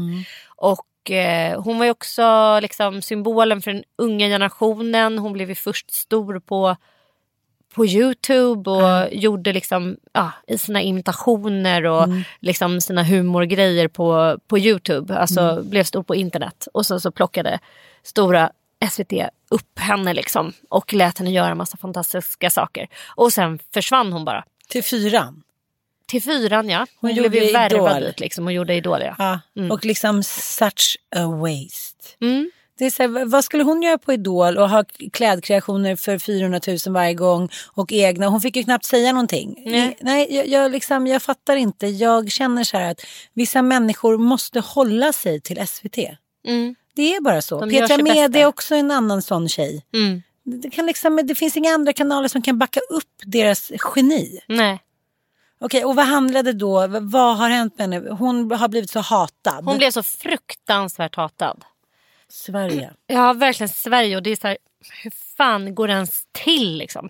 [0.48, 5.20] Och eh, hon var ju också liksom, symbolen för den unga generationen.
[5.20, 6.76] Hon blev ju först stor på,
[7.74, 12.08] på Youtube och gjorde liksom, ja, sina imitationer och
[12.40, 15.18] liksom sina humorgrejer på, på Youtube.
[15.18, 16.68] Alltså blev stor på internet.
[16.74, 17.60] Och så, så plockade
[18.04, 18.52] stora
[18.92, 19.14] SVT
[19.50, 22.88] upp henne liksom och lät henne göra massa fantastiska saker.
[23.16, 24.44] Och sen försvann hon bara.
[24.68, 25.44] Till fyran.
[26.08, 26.88] Till fyran ja.
[27.02, 28.04] Hon, Hon blev ju gjorde värvad Idol.
[28.04, 29.16] dit liksom och gjorde Idol ja.
[29.54, 29.74] Ja.
[29.74, 32.16] Och liksom such a waste.
[32.22, 32.52] Mm.
[32.78, 34.84] Det är så här, vad skulle hon göra på Idol och ha
[35.14, 38.28] klädkreationer för 400 000 varje gång och egna?
[38.28, 39.64] Hon fick ju knappt säga någonting.
[39.66, 39.98] Nej.
[40.02, 41.88] Nej jag, jag, liksom, jag fattar inte.
[41.88, 43.02] Jag känner så här att
[43.34, 45.98] vissa människor måste hålla sig till SVT.
[46.48, 46.76] Mm.
[46.96, 47.60] Det är bara så.
[47.66, 49.86] De Petra Mede är också en annan sån tjej.
[49.94, 50.22] Mm.
[50.44, 54.40] Det, kan liksom, det finns inga andra kanaler som kan backa upp deras geni.
[54.48, 54.84] Nej.
[55.62, 56.88] Okej, och vad handlade då?
[56.88, 58.10] Vad har hänt med henne?
[58.10, 59.66] Hon har blivit så hatad.
[59.66, 61.64] Hon blev så fruktansvärt hatad.
[62.30, 62.92] Sverige.
[63.08, 64.16] Ja, verkligen Sverige.
[64.16, 64.58] Och det är så här,
[65.04, 67.10] hur fan går det ens till liksom?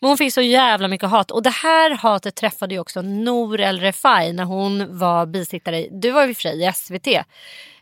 [0.00, 1.30] Men hon fick så jävla mycket hat.
[1.30, 5.88] Och det här hatet träffade ju också Nour El Refai när hon var bisittare.
[5.90, 7.06] Du var ju för sig i SVT.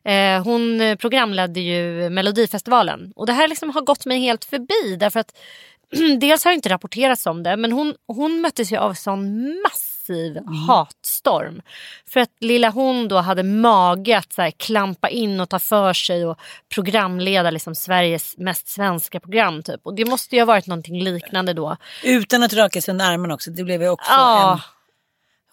[0.04, 3.12] Eh, hon programledde ju Melodifestivalen.
[3.16, 4.96] Och det här liksom har gått mig helt förbi.
[4.96, 5.38] Därför att
[6.20, 7.56] dels har det inte rapporterats om det.
[7.56, 11.62] Men hon, hon möttes ju av sån massa massiv hatstorm.
[12.06, 15.92] För att lilla hon då hade mage att så här, klampa in och ta för
[15.92, 16.38] sig och
[16.74, 19.62] programleda liksom Sveriges mest svenska program.
[19.62, 19.80] Typ.
[19.82, 21.76] Och det måste ju ha varit någonting liknande då.
[22.04, 23.50] Utan att raka sig under armen också.
[23.50, 24.52] Det blev ju också Ja.
[24.52, 24.58] en...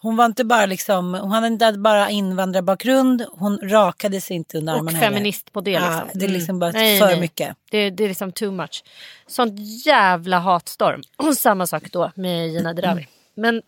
[0.00, 4.72] Hon var inte bara liksom, hon hade inte bara invandrarbakgrund, hon rakade sig inte under
[4.72, 5.08] Och armen heller.
[5.10, 5.70] feminist på det.
[5.70, 6.20] Ja, Liksom.
[6.20, 7.20] det är liksom bara Nej, för nej.
[7.20, 7.56] mycket.
[7.70, 8.84] Det, det är liksom too much.
[9.26, 9.52] Sånt
[9.86, 11.02] jävla hatstorm.
[11.16, 13.06] Och samma sak då med Gina Dirawi.
[13.36, 13.62] Men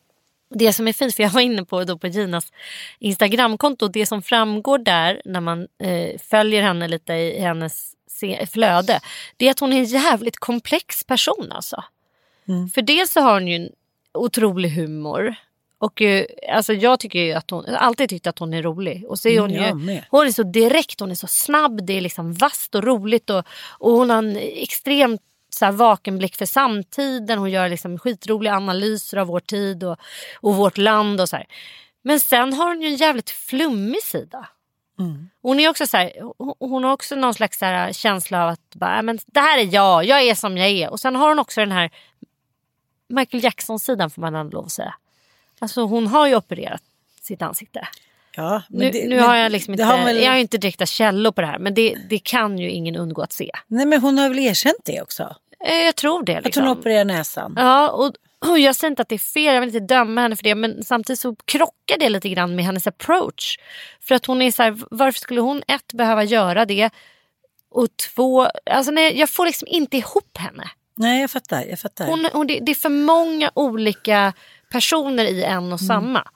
[0.50, 2.52] det som är fint, för jag var inne på, då på Ginas
[2.98, 3.88] Instagramkonto.
[3.88, 7.94] Det som framgår där när man eh, följer henne lite i hennes
[8.52, 9.00] flöde.
[9.36, 11.84] Det är att hon är en jävligt komplex person alltså.
[12.48, 12.68] Mm.
[12.68, 13.68] För dels så har hon ju en
[14.14, 15.34] otrolig humor.
[15.78, 18.62] Och eh, alltså jag tycker ju att hon, jag har alltid tyckt att hon är
[18.62, 19.04] rolig.
[19.08, 21.86] Och så är hon Mm, jag ju, hon är så direkt, hon är så snabb,
[21.86, 23.30] det är liksom vasst och roligt.
[23.30, 23.44] Och,
[23.78, 27.38] och hon har en extremt så här, vaken blick för samtiden.
[27.38, 29.96] Hon gör liksom skitroliga analyser av vår tid och,
[30.40, 31.20] och vårt land.
[31.20, 31.46] och så här.
[32.02, 34.48] Men sen har hon ju en jävligt flummig sida.
[35.42, 36.12] Hon, är också så här,
[36.58, 39.74] hon- har också någon slags så känsla av att bara, "Ja, men det här är
[39.74, 40.90] jag, jag är som jag är.
[40.90, 41.90] Och sen har hon också den här
[43.08, 44.94] Michael Jackson-sidan får man ändå lov att säga.
[45.58, 46.82] Alltså hon har ju opererat
[47.20, 47.88] sitt ansikte.
[48.38, 51.32] Ja, Nu, det- nu har jag liksom inte, har väl- jag har inte direkta källor
[51.32, 53.50] på det här men det, det kan ju ingen undgå att se.
[53.66, 55.34] Nej men hon har väl erkänt det också?
[55.64, 56.36] Eh, Jag tror det.
[56.38, 56.66] Att Liksom.
[56.66, 57.54] hon opererar näsan.
[57.56, 58.12] Ja, och,
[58.50, 60.54] och jag säger inte att det är fel, jag vill inte döma henne för det.
[60.54, 63.58] Men samtidigt så krockar det lite grann med hennes approach.
[64.00, 66.90] För att hon är så här, varför skulle hon ett behöva göra det?
[67.70, 70.64] Och två, alltså nej, jag får liksom inte ihop henne.
[70.96, 72.06] Nej jag fattar, jag fattar.
[72.06, 74.32] Hon, hon, det, det är för många olika
[74.68, 76.28] personer i en och samma.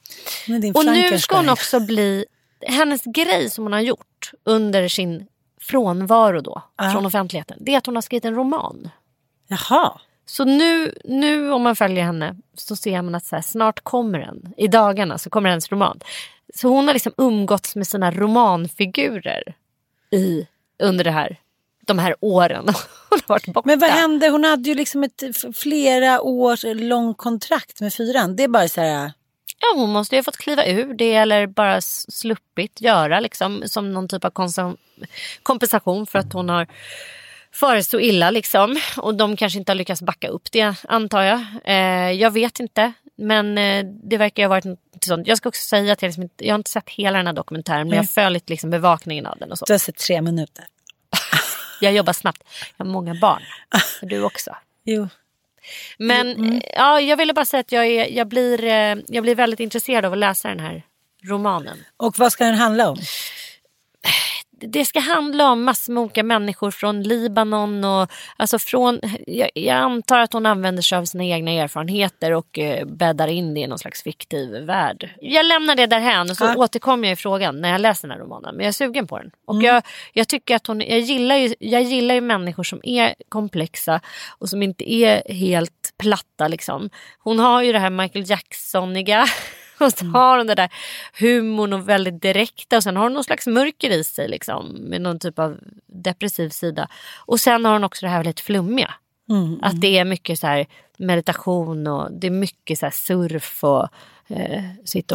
[0.48, 2.24] Men din Och nu ska hon också bli,
[2.66, 5.26] hennes grej som hon har gjort under sin
[5.60, 7.58] frånvaro då från offentligheten.
[7.60, 8.90] Det är att hon har skrivit en roman.
[9.48, 10.00] Jaha.
[10.26, 14.18] Så nu, nu om man följer henne så ser man att så här, snart kommer
[14.18, 14.54] den.
[14.56, 16.00] I dagarna så kommer hennes roman.
[16.54, 19.54] Så hon har liksom umgåtts med sina romanfigurer
[20.10, 20.46] i,
[20.78, 21.40] under det här,
[21.86, 22.64] de här åren.
[23.10, 23.62] Hon har varit borta.
[23.64, 24.28] Men vad hände?
[24.28, 25.22] Hon hade ju liksom ett
[25.54, 28.36] flera års lång kontrakt med fyran.
[28.36, 29.12] Det är bara så här.
[29.60, 33.92] Ja, hon måste ju ha fått kliva ur det eller bara sluppit göra liksom, som
[33.92, 34.32] någon typ av
[35.42, 36.66] kompensation för att hon har
[37.52, 38.30] farit så illa.
[38.30, 38.80] Liksom.
[38.96, 41.44] Och de kanske inte har lyckats backa upp det antar jag.
[41.64, 42.92] Eh, jag vet inte.
[43.16, 45.26] Men eh, det verkar ha varit något sånt.
[45.26, 47.34] Jag ska också säga att jag, liksom inte, jag har inte sett hela den här
[47.34, 49.52] dokumentären men jag har följt liksom bevakningen av den.
[49.52, 49.64] Och så.
[49.64, 50.64] Du har sett tre minuter.
[51.82, 52.42] Jag jobbar snabbt.
[52.76, 53.42] Jag har många barn.
[54.02, 54.56] Och du också.
[54.84, 55.08] Jo.
[55.98, 56.62] Men Mm.
[56.76, 60.04] ja, jag ville bara säga att jag, är, jag, blir, eh, jag blir väldigt intresserad
[60.04, 60.82] av att läsa den här
[61.24, 61.84] romanen.
[61.96, 62.98] Och vad ska den handla om?
[64.68, 67.84] Det ska handla om massor med olika människor från Libanon.
[67.84, 72.58] och alltså från, jag, jag antar att hon använder sig av sina egna erfarenheter och
[72.58, 75.10] eh, bäddar in det i någon slags fiktiv värld.
[75.20, 76.56] Jag lämnar det därhän och så Ja.
[76.56, 78.54] återkommer jag i frågan när jag läser den här romanen.
[78.56, 79.30] Men jag är sugen på den.
[79.46, 83.14] Och jag, jag tycker att hon, jag gillar, ju, jag gillar ju människor som är
[83.28, 84.00] komplexa
[84.38, 86.48] och som inte är helt platta.
[86.48, 86.90] Liksom.
[87.18, 89.26] Hon har ju det här Michael Jacksoniga.
[89.82, 90.72] Och så har hon det där
[91.20, 95.00] humorn och väldigt direkta och sen har hon någon slags mörker i sig liksom, med
[95.00, 96.88] någon typ av depressiv sida.
[97.26, 98.94] Och sen har hon också det här väldigt flummiga.
[99.62, 100.66] Att det är mycket så här
[100.98, 103.88] meditation och det är mycket så här surf och
[104.28, 105.14] eh, sitta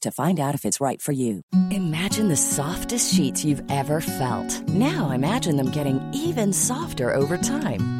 [0.00, 1.42] to find out if it's right for you.
[1.70, 4.68] Imagine the softest sheets you've ever felt.
[4.68, 7.99] Now imagine them getting even softer over time.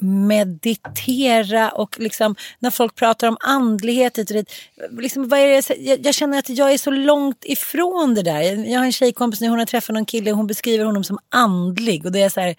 [0.00, 4.18] meditera och liksom när folk pratar om andlighet.
[4.18, 4.50] hit och dit,
[4.98, 8.40] Liksom, vad är det, jag, jag känner att jag är så långt ifrån det där.
[8.42, 11.18] Jag har en tjejkompis nu, hon har träffat någon kille och hon beskriver honom som
[11.28, 12.06] andlig.
[12.06, 12.56] Och det är så här,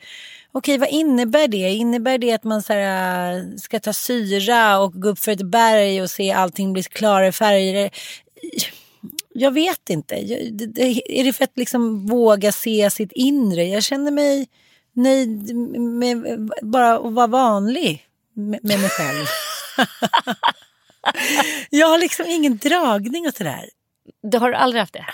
[0.51, 1.57] okej vad innebär det?
[1.69, 5.45] Innebär det att man så här, äh, ska ta syra och gå upp för ett
[5.45, 7.89] berg och se allting bli klarare färger?
[9.33, 10.15] Jag vet inte.
[10.15, 13.63] Jag- det- det- Är det för att liksom våga se sitt inre?
[13.65, 14.47] Jag känner mig
[14.97, 19.25] nöjd med bara att vara vanlig med med mig själv.
[21.69, 23.69] jag har liksom ingen dragning åt det där.
[24.21, 25.05] Du har aldrig haft det?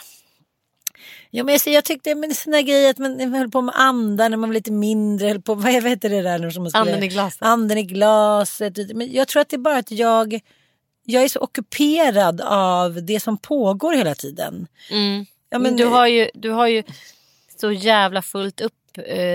[1.35, 4.31] Ja, men jag, jag tyckte men såna grejer att man, man höll på med andan
[4.31, 5.27] när man var lite mindre.
[5.27, 6.49] Höll på, vad heter det där?
[6.49, 7.41] Som man skulle, Anden i glaset.
[7.41, 8.77] Anden i glaset.
[8.95, 10.39] Men jag tror att det är bara att jag,
[11.03, 14.67] jag är så ockuperad av det som pågår hela tiden.
[14.89, 15.25] Ja, Mm.
[15.51, 16.83] Men men, du, har ju, du har ju
[17.61, 18.73] så jävla fullt upp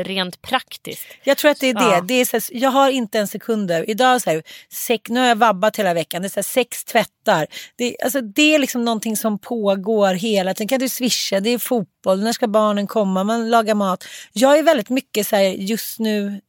[0.05, 1.07] rent praktiskt.
[1.25, 1.81] Jag tror att det är det.
[1.81, 2.01] Ja.
[2.01, 3.91] det är så här, jag har inte en sekund över.
[3.91, 4.43] Idag så här,
[4.73, 6.23] sex, nu har jag vabbat hela veckan.
[6.23, 7.47] Det är här, sex tvättar.
[7.77, 10.69] Det, alltså, det är liksom någonting som pågår hela tiden.
[10.69, 11.41] Kan du swisha?
[11.41, 12.23] Det är fotboll.
[12.23, 13.25] När ska barnen komma?
[13.25, 14.05] Man lagar mat.
[14.33, 16.41] Jag är väldigt mycket så just nu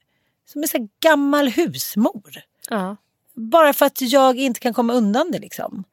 [0.45, 2.32] som en så gammal husmor.
[2.69, 2.95] Ja.
[3.36, 5.84] Bara för att jag inte kan komma undan det liksom.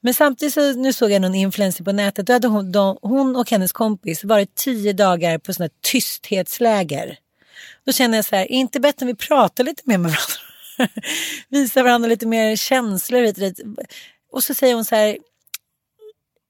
[0.00, 2.26] Men samtidigt så nu såg jag någon influencer på nätet.
[2.26, 7.18] Då hade hon, de, hon och hennes kompis varit tio dagar på här tysthetsläger.
[7.86, 11.00] Då känner jag så här, är inte bättre om vi pratar lite mer med varandra?
[11.48, 13.60] Visar varandra lite mer känslor hit och dit.
[14.32, 15.18] Och så säger hon så här,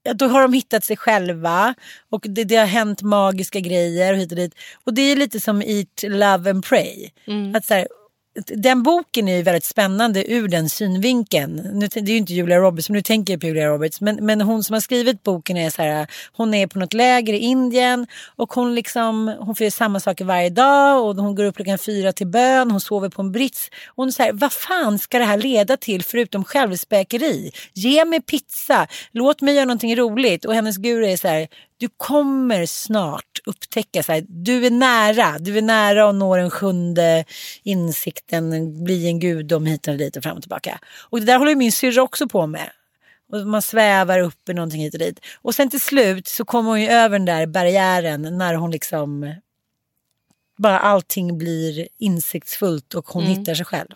[0.02, 1.74] ja, då har de hittat sig själva
[2.10, 4.54] och det, det har hänt magiska grejer och hit och dit.
[4.84, 7.10] Och det är lite som Eat, Love and Pray.
[7.56, 7.88] Att så här,
[8.34, 11.56] den boken är ju väldigt spännande ur den synvinkeln.
[11.72, 14.00] Nu, det är ju inte Julia Roberts, men nu tänker jag på Julia Roberts.
[14.00, 17.32] Men, men hon som har skrivit boken är så här, hon är på något läger
[17.32, 21.44] i Indien och hon liksom, hon får göra samma saker varje dag och hon går
[21.44, 23.70] upp klockan fyra till bön, hon sover på en brits.
[23.96, 27.52] Hon är så här, vad fan ska det här leda till förutom självspäkeri?
[27.72, 30.44] Ge mig pizza, låt mig göra någonting roligt.
[30.44, 35.38] Och hennes guru är så här, du kommer snart upptäcka så här, du är nära,
[35.38, 37.24] du är nära och når den sjunde
[37.62, 40.78] insikten, bli en gudom hit och dit och fram och tillbaka.
[41.10, 42.70] Och det där håller ju min syrra också på med.
[43.32, 45.20] Och man svävar upp i någonting hit och dit.
[45.42, 49.34] Och sen till slut så kommer hon ju över den där barriären när hon liksom
[50.56, 53.88] bara allting blir insiktsfullt och hon hittar sig själv.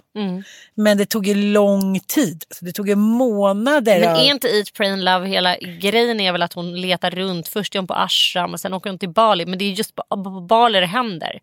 [0.75, 2.45] Men det tog ju lång tid.
[2.51, 4.01] Alltså det tog ju månader.
[4.01, 7.11] Men av- är inte Eat, Pray and Love hela grejen är väl att hon letar
[7.11, 7.49] runt.
[7.49, 9.47] Först är hon på Ashram och sen åker hon till Bali.
[9.47, 11.41] Men det är just på, på Bali det händer.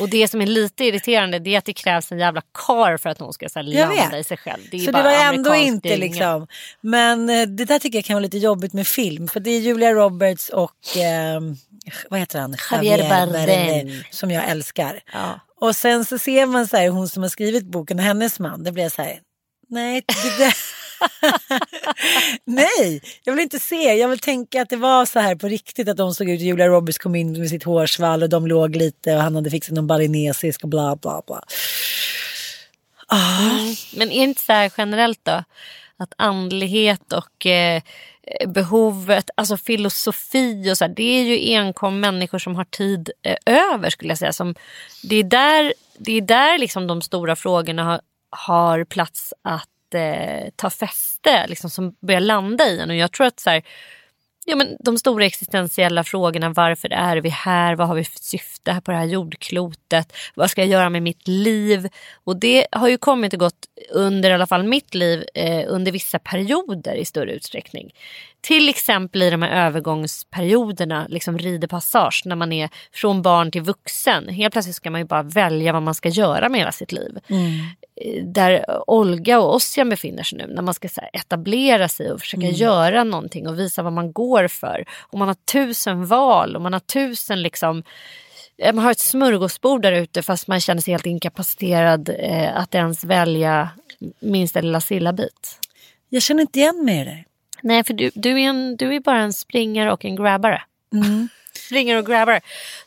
[0.00, 3.10] Och det som är lite irriterande det är att det krävs en jävla kar för
[3.10, 4.62] att hon ska så här, landa i sig själv.
[4.70, 5.98] Det Så det var ändå inte dynga.
[6.00, 6.46] liksom.
[6.80, 9.28] Men eh, det där tycker jag kan vara lite jobbigt med film.
[9.28, 11.40] För det är Julia Roberts och eh,
[12.10, 12.56] vad heter han?
[12.72, 14.02] Javier Bardem.
[14.10, 15.00] Som jag älskar.
[15.12, 15.40] Ja.
[15.60, 18.64] Och sen så ser man så här, hon som har skrivit boken och hennes man.
[18.64, 19.18] Det blir så här.
[19.68, 20.04] Nej,
[20.38, 20.52] det.
[22.44, 23.94] Nej, jag vill inte se.
[23.94, 25.88] Jag vill tänka att det var så här på riktigt.
[25.88, 26.40] Att de såg ut.
[26.40, 29.74] Julia Roberts kom in med sitt hårsvall och de låg lite och han hade fixat
[29.74, 31.42] någon balinesisk och bla bla bla.
[33.06, 33.50] Ah.
[33.50, 33.74] Mm.
[33.96, 35.44] Men är det inte så här generellt då?
[35.98, 37.82] Att andlighet och eh,
[38.46, 43.36] behovet, alltså filosofi och så här, det är ju enkom människor som har tid eh,
[43.46, 44.32] över skulle jag säga.
[44.32, 44.54] Som,
[45.02, 50.48] det är där, det är där liksom de stora frågorna har, har plats att eh,
[50.56, 52.90] ta fäste, liksom, som börjar landa i en.
[52.90, 53.62] Och jag tror att så här,
[54.46, 56.50] ja, men de stora existentiella frågorna.
[56.50, 57.74] Varför är vi här?
[57.74, 60.12] Vad har vi för syfte här på det här jordklotet?
[60.34, 61.88] Vad ska jag göra med mitt liv?
[62.24, 65.92] Och det har ju kommit och gått under i alla fall mitt liv eh, under
[65.92, 67.92] vissa perioder i större utsträckning.
[68.40, 74.28] Till exempel i de här övergångsperioderna, liksom ridepassage, när man är från barn till vuxen.
[74.28, 77.18] Helt plötsligt ska man ju bara välja vad man ska göra med hela sitt liv.
[78.00, 82.20] Eh, Där Olga och Ossian befinner sig nu, när man ska här, etablera sig och
[82.20, 84.84] försöka göra någonting och visa vad man går för.
[85.00, 87.82] Och man har tusen val och man har tusen liksom
[88.58, 92.74] eh, man har ett smörgåsbord där ute fast man känner sig helt inkapaciterad eh, att
[92.74, 93.68] ens välja
[94.20, 95.58] minsta lilla sillabit.
[96.08, 97.24] Jag känner inte igen mig i det.
[97.66, 100.62] Nej, för du, du, är en, du är bara en springare och en grabbare.
[100.92, 101.28] Mm.
[101.66, 102.40] springare och grabbare,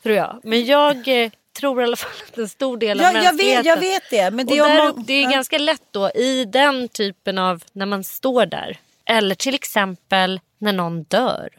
[0.03, 0.39] tror jag.
[0.43, 3.63] Men jag eh, tror i alla fall att en stor del av Ja, jag, mänskligheten...
[3.63, 4.31] vet, jag vet det.
[4.31, 5.29] Men det är man- det är ja.
[5.29, 8.77] ganska lätt då i den typen av, när man står där.
[9.05, 11.49] Eller till exempel när någon dör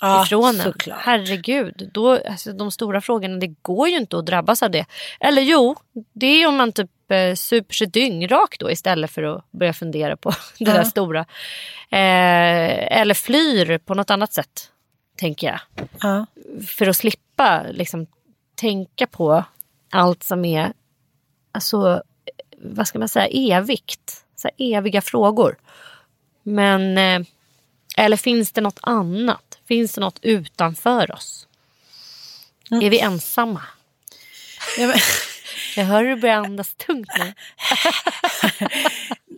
[0.00, 0.62] ja, ifrån en.
[0.62, 1.00] såklart.
[1.02, 4.86] Herregud, då, alltså, de stora frågorna, det går ju inte att drabbas av det.
[5.20, 5.76] Eller jo,
[6.12, 6.90] det är om man typ
[7.36, 11.20] super sig dyngrak då istället för att börja fundera på det där stora.
[11.90, 14.70] Eh, eller flyr på något annat sätt,
[15.16, 15.88] tänker jag.
[16.00, 16.26] Ja.
[16.66, 18.06] För att slippa liksom,
[18.54, 19.44] tänka på
[19.90, 20.72] allt som är,
[21.52, 22.02] alltså,
[22.58, 24.22] vad ska man säga, evigt.
[24.36, 25.56] Så eviga frågor.
[26.42, 27.26] Men, eh,
[27.96, 29.58] eller finns det något annat?
[29.68, 31.48] Finns det något utanför oss?
[32.70, 33.62] Är vi ensamma?
[34.78, 34.96] Ja, men,
[35.76, 37.32] Jag hör hur du börjar andas tungt nu.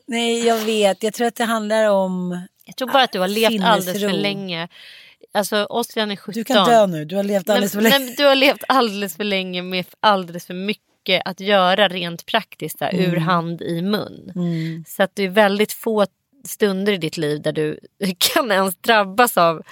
[0.07, 1.03] nej, jag vet.
[1.03, 2.41] Jag tror att det handlar om...
[2.65, 4.69] Jag tror bara att du har levt alldeles för länge.
[5.35, 6.33] Alltså Ossian är 17.
[6.35, 7.05] Du kan dö nu.
[7.05, 7.99] Du har levt alldeles för länge.
[7.99, 12.79] nej, du har levt alldeles för länge med alldeles för mycket att göra rent praktiskt
[12.79, 13.11] där, Mm.
[13.11, 14.33] ur hand i mun.
[14.89, 16.07] Så att det är väldigt få
[16.45, 17.81] stunder i ditt liv där du
[18.19, 19.63] kan ens drabbas av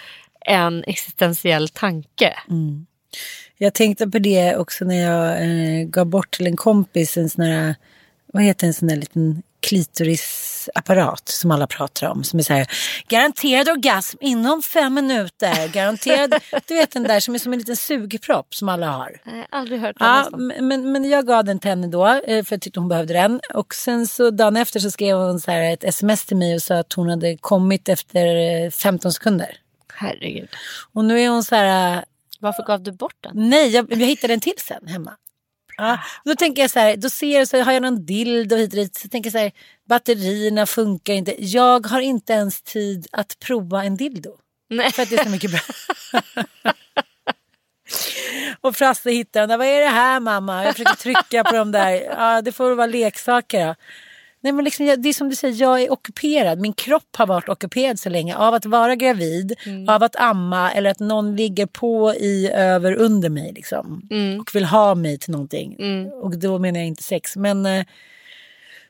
[0.41, 2.37] en existentiell tanke.
[2.51, 2.87] Mm.
[3.59, 7.45] Jag tänkte på det också när jag eh, gav bort till en kompis en sån
[7.45, 7.75] här,
[8.33, 12.25] vad heter en sån där liten klitorisapparat som alla pratar om.
[12.25, 12.67] Som är så här,
[13.09, 15.69] garanterad orgasm inom fem minuter.
[15.69, 16.35] Garanterad,
[16.67, 19.21] du vet den där som är som en liten sugpropp som alla har.
[19.25, 20.53] Har aldrig hört Ja, om.
[20.61, 23.41] men, men- jag gav den till henne då eh, för jag tyckte hon behövde den.
[23.55, 26.63] Och sen så dagen efter så skrev hon så här ett sms till mig och
[26.63, 28.27] sa att hon hade kommit efter
[28.65, 29.57] eh, 15 sekunder.
[29.95, 30.49] Herregud.
[30.93, 32.05] Och nu är hon så här,
[32.41, 33.33] Varför gav du bort den?
[33.35, 35.17] Nej, jag, jag hittade en till sen hemma.
[35.77, 38.73] Ja, då tänker jag så här, då ser jag så har jag någon dildo hit
[38.73, 38.97] och dit.
[38.97, 39.53] Så tänker jag så här,
[39.89, 41.45] batterierna funkar inte.
[41.45, 44.31] Jag har inte ens tid att prova en dildo.
[44.71, 44.93] Nej.
[44.93, 45.61] För att det är så mycket bra.
[48.61, 50.65] och Frasse hittar den där, vad är det här mamma?
[50.65, 51.91] Jag försöker trycka på dem där.
[51.91, 53.75] Ja, det får vara leksaker då.
[54.47, 56.59] Nej, men liksom, jag- det är som du säger, jag är ockuperad.
[56.61, 59.55] Min kropp har varit ockuperad så länge av att vara gravid,
[59.89, 63.53] av att amma eller att någon ligger på i, över, under mig.
[63.55, 64.09] Liksom,
[64.41, 65.77] Och vill ha mig till någonting.
[66.23, 67.37] Och då menar jag inte sex.
[67.37, 67.85] Men, eh,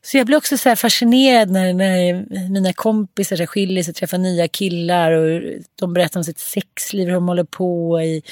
[0.02, 3.96] så jag blir också så här fascinerad när, när mina kompisar så skiljer sig och
[3.96, 5.12] träffar nya killar.
[5.12, 5.42] Och
[5.80, 8.22] de berättar om sitt sexliv, hur de håller på i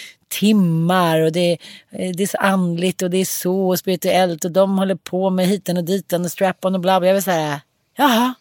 [0.41, 1.21] timmar.
[1.21, 1.53] Och det,
[1.91, 4.45] eh, det är så andligt och det är så spirituellt.
[4.45, 7.09] Och de håller på med hiten och ditan och strap-on och bla bla.
[7.09, 7.61] Jag vill säga,
[7.97, 8.35] jaha.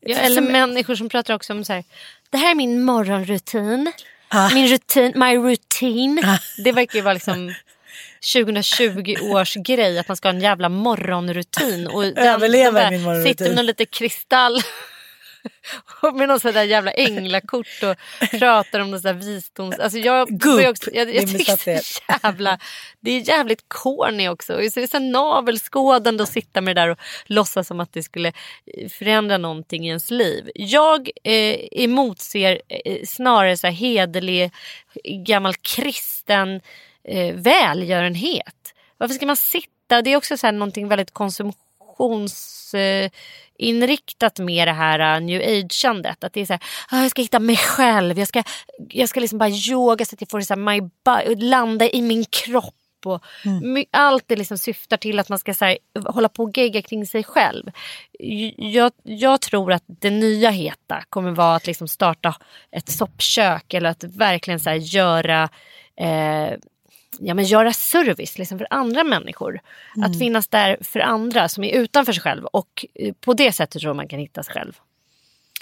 [0.00, 1.84] Ja, eller människor som pratar också om så här,
[2.30, 3.92] det här är min morgonrutin.
[4.28, 4.50] Ah.
[4.54, 6.38] Min rutin, my routine.
[6.64, 7.54] Det verkar ju vara liksom
[8.32, 11.86] 2020 års grej att man ska ha en jävla morgonrutin.
[11.86, 13.32] Och den, Överleva de där min morgonrutin.
[13.32, 14.60] Sitter med någon lite kristall
[16.14, 17.96] med någon sån där jävla änglakort och
[18.30, 19.78] pratar om någon sån där visdoms...
[19.78, 22.58] Alltså jag, Gupp, också, jag, jag tycker det är jävla...
[23.00, 24.54] Det är jävligt corny också.
[24.54, 27.92] Och så är det så navelskådande att sitta med det där och låtsas som att
[27.92, 30.50] det skulle eh, förändra någonting i ens liv.
[30.54, 34.50] Jag eh, emotser eh, snarare så här hederlig
[35.04, 36.60] gammal kristen
[37.08, 38.74] eh, välgörenhet.
[38.98, 40.02] varför ska man sitta?
[40.02, 41.14] Det är också så här någonting väldigt
[43.56, 46.24] konsumtionsinriktat med det här uh, new age-andet.
[46.24, 48.42] Att det är så här, ah, jag ska hitta mig själv, jag ska,
[48.88, 52.24] jag ska liksom bara yoga så att jag får så my body, landa i min
[52.24, 52.74] kropp.
[53.04, 53.24] Och
[53.62, 56.82] my, Allt det liksom syftar till att man ska så här, hålla på och gegga
[56.82, 57.70] kring sig själv.
[58.56, 62.34] Jag, jag tror att det nya heta kommer vara att liksom starta
[62.70, 65.48] ett soppkök eller att verkligen så här, göra
[65.96, 66.58] eh,
[67.20, 69.60] ja, men göra service liksom för andra människor.
[70.04, 73.82] Att finnas där för andra som är utanför sig själv och eh, på det sättet
[73.82, 74.72] tror man kan hitta sig själv.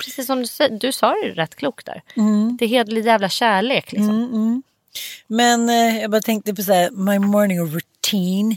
[0.05, 2.03] Precis som du, du sa det rätt klokt där.
[2.59, 4.63] Det är hederlig jävla kärlek liksom.
[5.27, 8.57] Men eh, jag bara tänkte på så här, my morning routine.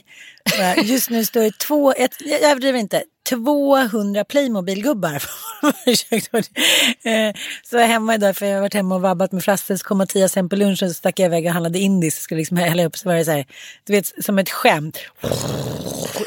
[0.84, 5.24] Just nu står det två, ett, jag överdriver inte, 200 Playmobil-gubbar.
[7.04, 9.98] Eh, så hemma idag, för jag har varit hemma och vabbat med Frasse, så kom
[9.98, 12.22] Mattias hem på lunchen så stack jag iväg och handlade indiskt.
[12.22, 13.46] Skulle liksom hälla upp, så var det så här,
[13.84, 15.00] du vet, som ett skämt.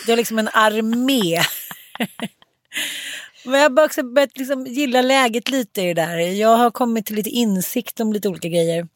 [0.06, 1.42] Det var liksom en armé.
[3.44, 6.18] Men jag har bara också börjat liksom gilla läget lite i det där.
[6.18, 8.88] Jag har kommit till lite insikt om lite olika grejer.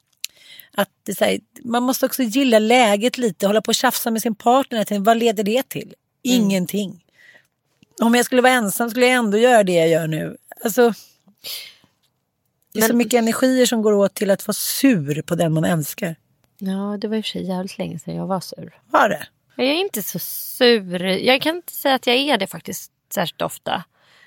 [0.77, 4.35] Att det här, man måste också gilla läget lite, hålla på och tjafsa med sin
[4.35, 4.99] partner.
[4.99, 5.95] Vad leder det till?
[6.23, 7.04] Ingenting.
[8.03, 10.37] Om jag skulle vara ensam skulle jag ändå göra det jag gör nu.
[10.65, 10.93] Alltså,
[12.73, 15.53] det är så Men- mycket energier som går åt till att vara sur på den
[15.53, 16.17] man älskar.
[16.59, 18.79] Ja, det var i och för sig jävligt länge sedan jag var sur.
[18.91, 19.27] Var det?
[19.57, 21.03] Jag är inte så sur.
[21.05, 23.85] Jag kan inte säga att jag är det faktiskt särskilt ofta.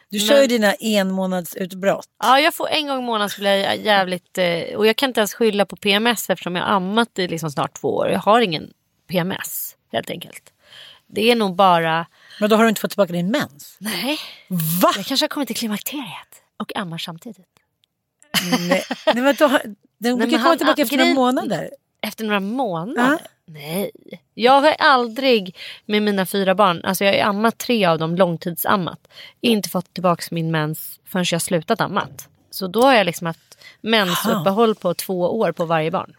[0.09, 2.07] Du Men- kör ju dina enmånadsutbrott.
[2.23, 4.37] Ja, jag får en gång i månaden så blir jag jävligt...
[4.37, 7.73] Eh, och jag kan inte ens skylla på PMS eftersom jag ammat i liksom snart
[7.81, 8.09] två år.
[8.09, 8.73] Jag har ingen
[9.07, 10.53] PMS helt enkelt.
[11.07, 12.05] Det är nog bara...
[12.39, 13.77] Men då har du inte fått tillbaka din mens.
[13.79, 14.17] Nej,
[14.81, 14.91] Va?
[14.95, 17.45] jag kanske har kommit till klimakteriet och ammar samtidigt.
[18.59, 19.47] Nej, nej men då
[19.99, 21.69] men kan komma han- tillbaka efter några månader.
[22.01, 23.17] Efter några månader?
[23.45, 23.91] Nej.
[24.33, 29.07] Jag har aldrig med mina fyra barn, alltså jag har ammat tre av dem långtidsammat,
[29.41, 32.27] inte fått tillbaka min mens förrän jag slutat ammat.
[32.49, 36.13] Så då har jag liksom haft mensuppehåll på två år på varje barn.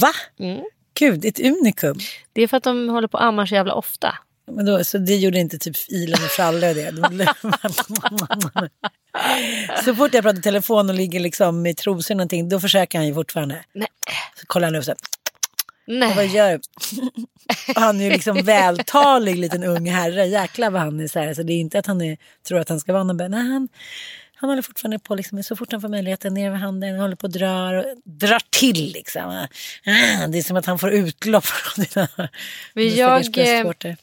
[0.00, 0.12] Va?
[0.38, 0.64] Mm.
[0.94, 1.98] Gud, ett unikum.
[2.32, 4.18] Det är för att de håller på att amma så jävla ofta.
[4.46, 7.34] Men då, så det gjorde inte typ Ilan och Fralle och det?
[9.84, 13.06] så fort jag pratar i telefon och ligger liksom i trosor någonting, då försöker han
[13.06, 13.64] ju fortfarande.
[13.72, 13.88] Nej.
[14.40, 14.98] Så kollar han upp så här,
[15.86, 16.14] Nej.
[16.16, 16.60] vad gör
[17.74, 20.26] Han är ju liksom vältalig liten ung herre.
[20.26, 21.34] Jäklar vad han är så här.
[21.34, 22.16] Så det är inte att han är,
[22.48, 23.30] tror att han ska vara någon.
[23.30, 23.68] Nej, han,
[24.34, 26.90] han håller fortfarande på liksom, så fort han får möjligheten ner med handen.
[26.90, 29.46] Han håller på och drar, och drar till liksom.
[29.86, 32.28] Ah, det är som att han får utlopp från dina
[33.84, 33.96] jag.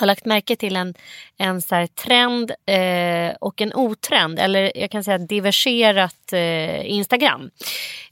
[0.00, 0.94] Har lagt märke till en,
[1.38, 7.50] en så trend eh, och en otrend, eller jag kan säga diverserat eh, Instagram.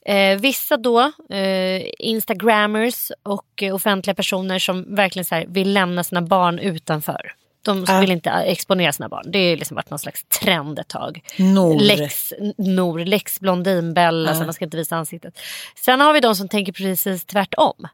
[0.07, 1.01] Eh, vissa då,
[1.31, 7.33] eh, Instagrammers och eh, offentliga personer som verkligen så vill lämna sina barn utanför.
[7.63, 8.01] De Ja.
[8.01, 9.25] vill inte exponera sina barn.
[9.33, 11.21] Det har liksom varit någon slags trend ett tag.
[11.39, 11.81] Nor.
[11.81, 15.39] Lex Nor, lex Blondinbella, så man ska inte visa ansiktet.
[15.85, 17.89] Sen har vi de som tänker precis tvärtom.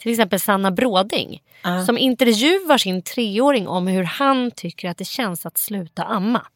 [0.00, 1.42] Till exempel Sanna Bråding.
[1.86, 6.46] Som intervjuar sin treåring om hur han tycker att det känns att sluta amma.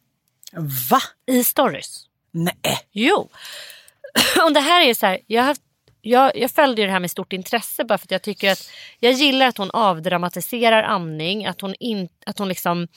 [0.90, 1.00] Va?
[1.26, 2.04] I stories.
[2.30, 2.78] Nej.
[2.92, 3.28] Jo.
[4.44, 5.62] Och det här är så här, jag, haft,
[6.00, 8.70] jag, jag följde det här med stort intresse bara för att jag tycker att
[9.00, 11.46] jag gillar att hon avdramatiserar amning.
[11.46, 12.88] Att hon, in, att hon liksom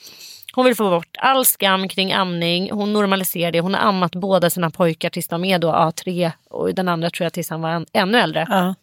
[0.53, 2.71] hon vill få bort all skam kring amning.
[2.71, 3.59] Hon normaliserar det.
[3.59, 7.25] Hon har ammat båda sina pojkar tills de är då A3 och den andra tror
[7.25, 8.45] jag tills han var en, ännu äldre.
[8.49, 8.75] Ja.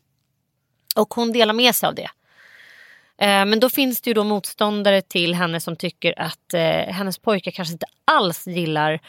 [0.95, 2.09] Och hon delar med sig av det.
[3.19, 7.19] Eh, men då finns det ju då motståndare till henne som tycker att eh, hennes
[7.19, 9.01] pojkar kanske inte alls gillar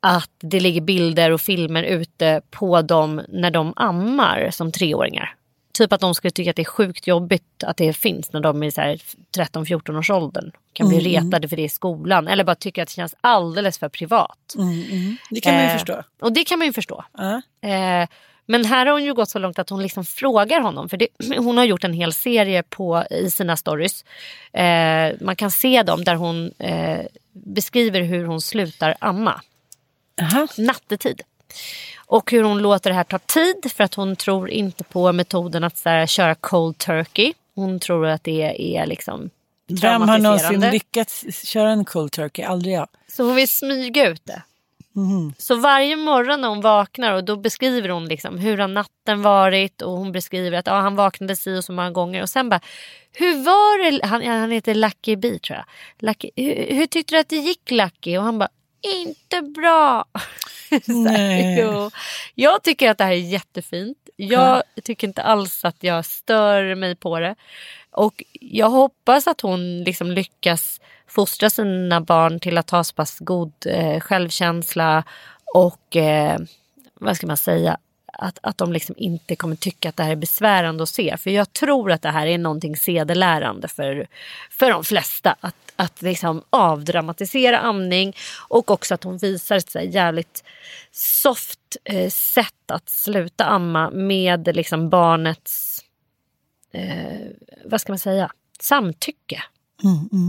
[0.00, 5.34] att det ligger bilder och filmer ute på dem när de ammar som treåringar.
[5.72, 8.62] Typ att de skulle tycka att det är sjukt jobbigt att det finns när de
[8.62, 8.96] är så här
[9.36, 10.52] 13-14 års åldern.
[10.72, 12.28] Kan bli retade för det i skolan.
[12.28, 14.54] Eller bara tycker att det känns alldeles för privat.
[15.30, 16.02] Det kan man ju Eh, förstå.
[16.20, 17.04] Och det kan man ju förstå.
[17.12, 17.42] Ja.
[17.68, 18.08] Eh,
[18.50, 20.88] men här har hon ju gått så långt att hon liksom frågar honom.
[20.88, 24.04] För det, hon har gjort en hel serie på, i sina stories.
[24.52, 27.00] Eh, man kan se dem där hon eh,
[27.32, 29.40] beskriver hur hon slutar amma.
[30.22, 30.48] Aha.
[30.58, 31.22] Nattetid.
[32.06, 35.64] Och hur hon låter det här ta tid för att hon tror inte på metoden
[35.64, 37.32] att här, köra cold turkey.
[37.54, 39.30] Hon tror att det är liksom
[39.66, 42.44] Vem har någonsin lyckats köra en cold turkey?
[42.44, 42.88] Aldrig jag.
[43.08, 44.42] Så hon vill smyga ut det.
[45.38, 49.82] Så varje morgon när hon vaknar och då beskriver hon liksom hur har natten varit
[49.82, 52.60] och hon beskriver att ja, han vaknade si och så många gånger och sen bara
[53.12, 55.64] hur var det, han, han heter Lucky B tror jag.
[55.98, 58.16] Lucky, hur, hur tyckte du att det gick Lucky?
[58.16, 58.50] Och han bara
[58.82, 60.04] inte bra.
[60.86, 61.58] Nej.
[61.60, 61.90] jo.
[62.34, 63.98] Jag tycker att det här är jättefint.
[64.16, 67.34] Jag tycker inte alls att jag stör mig på det.
[67.90, 73.18] Och jag hoppas att hon liksom lyckas fostra sina barn till att ha så pass
[73.18, 75.04] god eh, självkänsla
[75.54, 76.38] och eh,
[76.94, 77.78] vad ska man säga,
[78.12, 81.16] att, att de liksom inte kommer tycka att det här är besvärande att se.
[81.16, 84.06] För jag tror att det här är någonting sedelärande för,
[84.50, 85.36] för de flesta.
[85.40, 88.16] Att, att liksom avdramatisera amning
[88.48, 90.44] och också att hon visar ett så jävligt
[90.92, 95.80] soft eh, sätt att sluta amma med liksom barnets,
[96.72, 97.26] eh,
[97.64, 99.42] vad ska man säga, samtycke.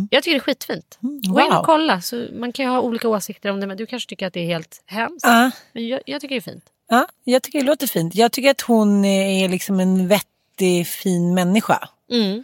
[0.10, 0.98] Jag tycker det är skitfint.
[1.02, 1.60] Gå in Mm, wow.
[1.60, 2.02] och kolla.
[2.02, 4.40] Så man kan ju ha olika åsikter om det men du kanske tycker att det
[4.40, 5.26] är helt hemskt.
[5.26, 5.52] Ja.
[5.74, 6.64] Men jag, jag tycker det är fint.
[6.90, 8.16] Ja, jag tycker det låter fint.
[8.16, 11.90] Jag tycker att hon är liksom en vettig, fin människa.
[12.12, 12.44] Mm.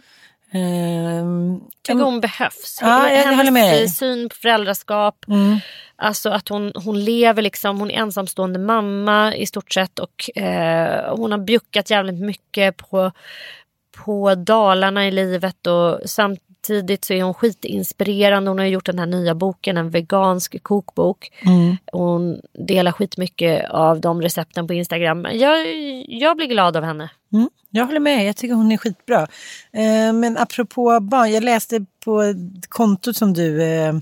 [0.52, 2.78] Ehm, tycker hon behövs.
[2.80, 5.24] Ja, jag Hennes håller med syn på föräldraskap.
[5.96, 11.16] Alltså att hon, hon lever liksom, hon är ensamstående mamma i stort sett och eh,
[11.16, 13.12] hon har bjuckat jävligt mycket på,
[14.04, 18.50] på dalarna i livet och samtidigt så är hon skitinspirerande.
[18.50, 21.30] Hon har gjort den här nya boken, en vegansk kokbok.
[21.92, 25.26] Hon delar skitmycket av de recepten på Instagram.
[25.32, 25.66] Jag,
[26.08, 27.10] jag blir glad av henne.
[27.32, 29.22] Mm, jag håller med, jag tycker hon är skitbra.
[29.72, 32.22] Eh, men apropå barn, jag läste på
[32.68, 33.92] kontot som du eh,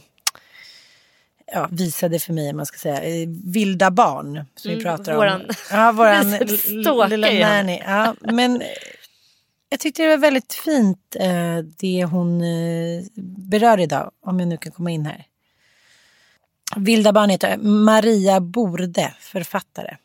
[1.52, 4.44] ja, visade för mig, man ska säga, eh, Vilda barn.
[4.56, 5.54] Som vi pratar Mm, våran- om.
[5.70, 6.30] Ja, våran
[7.10, 7.82] lilla nanny.
[7.86, 8.62] Ja, men
[9.68, 13.04] jag tyckte det var väldigt fint eh, det hon eh,
[13.36, 15.26] berör idag, om jag nu kan komma in här.
[16.76, 19.96] Vilda barn heter Maria Borde, författare.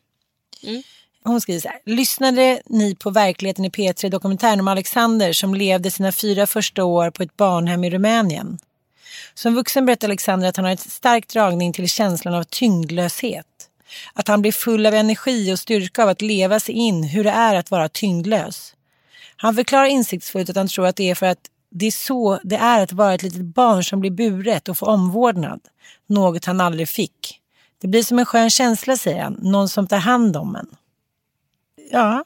[1.24, 1.80] Hon skriver så här.
[1.86, 7.10] Lyssnade ni på Verkligheten i P3 dokumentären om Alexander som levde sina fyra första år
[7.10, 8.58] på ett barnhem i Rumänien?
[9.34, 13.46] Som vuxen berättar Alexander att han har ett stark dragning till känslan av tyngdlöshet.
[14.14, 17.30] Att han blir full av energi och styrka av att leva sig in hur det
[17.30, 18.74] är att vara tyngdlös.
[19.42, 22.56] Han förklarar insiktsfullt att han tror att det är för att det är så det
[22.56, 25.62] är att vara ett litet barn som blir buret och får omvårdnad.
[26.08, 27.42] Något han aldrig fick.
[27.78, 30.68] Det blir som en skön känsla säger han, någon som tar hand om en.
[31.92, 32.26] Ja,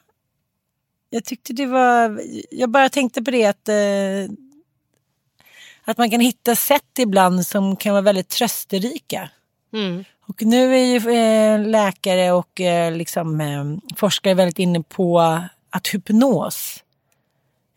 [1.10, 4.36] jag tyckte det var, jag bara tänkte på det att, eh,
[5.84, 9.30] att man kan hitta sätt ibland som kan vara väldigt trösterika.
[9.72, 10.04] Mm.
[10.28, 13.64] Och nu är ju eh, läkare och eh, liksom, eh,
[13.96, 15.20] forskare väldigt inne på
[15.70, 16.82] att hypnos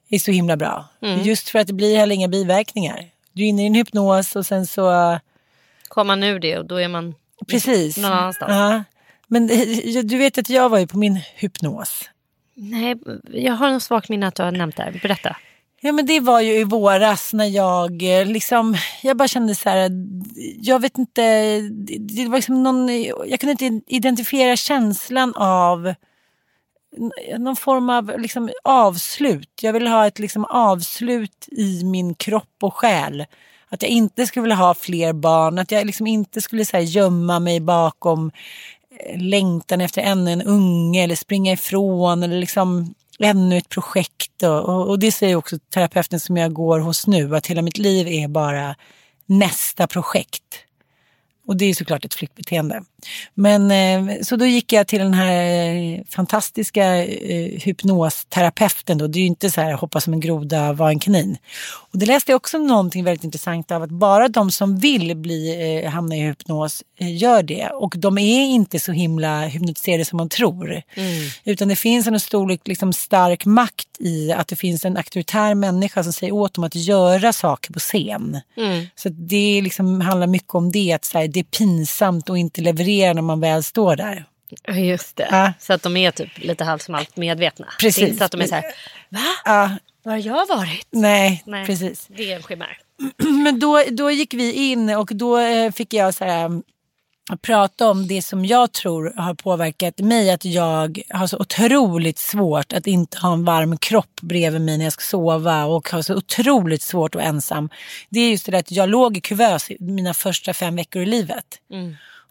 [0.09, 0.85] är så himla bra.
[1.23, 3.05] Just för att det blir heller inga biverkningar.
[3.33, 5.19] Du är inne i en hypnos och sen så...
[5.87, 7.15] Kommer man ur det och då är man
[7.47, 7.97] Precis.
[7.97, 8.51] någon annanstans.
[8.51, 8.83] Ja.
[9.27, 12.09] Men eh, du vet att jag var ju på min hypnos.
[12.55, 12.95] Nej,
[13.33, 14.99] jag har en svagt minne att du har nämnt det här.
[15.01, 15.35] Berätta.
[15.81, 19.69] Ja men det var ju i våras när jag eh, liksom, jag bara kände så
[19.69, 19.91] här,
[20.61, 21.21] jag vet inte,
[21.61, 22.89] det- det var liksom någon,
[23.27, 25.93] jag kunde inte identifiera känslan av
[27.39, 29.49] någon form av liksom avslut.
[29.61, 33.25] Jag vill ha ett liksom avslut i min kropp och själ.
[33.69, 36.83] Att jag inte skulle vilja ha fler barn, att jag liksom inte skulle så här,
[36.83, 38.31] gömma mig bakom
[38.99, 44.43] eh, längtan efter ännu en unge eller springa ifrån eller liksom ännu ett projekt.
[44.43, 47.77] Och, och, och det säger också terapeuten som jag går hos nu, att hela mitt
[47.77, 48.75] liv är bara
[49.25, 50.43] nästa projekt.
[51.47, 52.83] Och det är såklart ett flyktbeteende.
[53.33, 58.97] Men eh, så då gick jag till den här eh, fantastiska eh, hypnosterapeuten.
[58.97, 59.07] Då.
[59.07, 61.37] Det är ju inte så här hoppa som en groda, vara en kanin.
[61.91, 65.85] Och det läste jag också någonting väldigt intressant av att bara de som vill bli,
[65.85, 67.69] hamna i hypnos gör det.
[67.69, 70.81] Och de är inte så himla hypnotiserade som man tror.
[71.43, 76.03] Utan det finns en stor liksom, stark makt i att det finns en auktoritär människa
[76.03, 78.39] som säger åt dem att göra saker på scen.
[78.95, 82.37] Så att det liksom handlar mycket om det, att så här, det är pinsamt att
[82.37, 84.25] inte leverera när man väl står där.
[84.67, 85.27] Just det.
[85.31, 85.53] Ja.
[85.59, 87.67] Så att de är typ lite halvt som allt medvetna.
[87.79, 87.95] Precis.
[87.95, 88.63] Det är inte så att de är så här,
[89.09, 89.19] va?
[89.45, 89.69] Ja,
[90.03, 90.87] Var har jag varit?
[90.91, 92.07] nej, Nej, precis.
[92.09, 92.77] det är en chimär.
[93.43, 96.63] Men då, då gick vi in och då eh, fick jag så här, um,
[97.41, 100.31] prata om det som jag tror har påverkat mig.
[100.31, 104.85] Att jag har så otroligt svårt att inte ha en varm kropp bredvid mig när
[104.85, 107.69] jag ska sova och har så otroligt svårt att vara ensam.
[108.09, 111.01] Det är just det där att jag låg i kuvös i mina första fem veckor
[111.01, 111.45] i livet.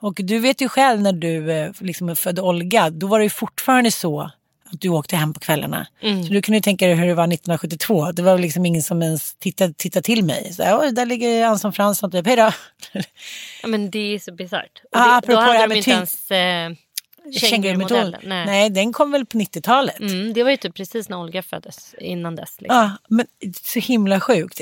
[0.00, 3.30] Och du vet ju själv när du eh, liksom födde Olga, då var det ju
[3.30, 4.30] fortfarande så
[4.72, 5.86] att du åkte hem på kvällarna.
[6.00, 8.12] Så du kunde ju tänka dig hur det var 1972.
[8.12, 10.52] Det var liksom ingen som ens tittade, tittade till mig.
[10.52, 12.52] Så, där ligger Anson Fransson, typ, hej då.
[13.62, 14.82] Ja, men det är så bisarrt.
[14.92, 16.70] Det, då hade här de inte ens eh,
[17.40, 18.20] kängurumodellen.
[18.24, 18.46] Nej.
[18.46, 20.00] Nej, den kom väl på 90-talet.
[20.00, 21.94] Mm, det var ju typ precis när Olga föddes.
[21.98, 22.60] Innan dess.
[22.60, 22.76] Liksom.
[22.76, 23.26] Ja, men
[23.62, 24.60] så himla sjukt.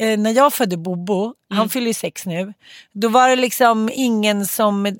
[0.00, 2.54] Eh, när jag födde Bobo, han fyller ju sex nu,
[2.92, 4.96] då var det liksom ingen som...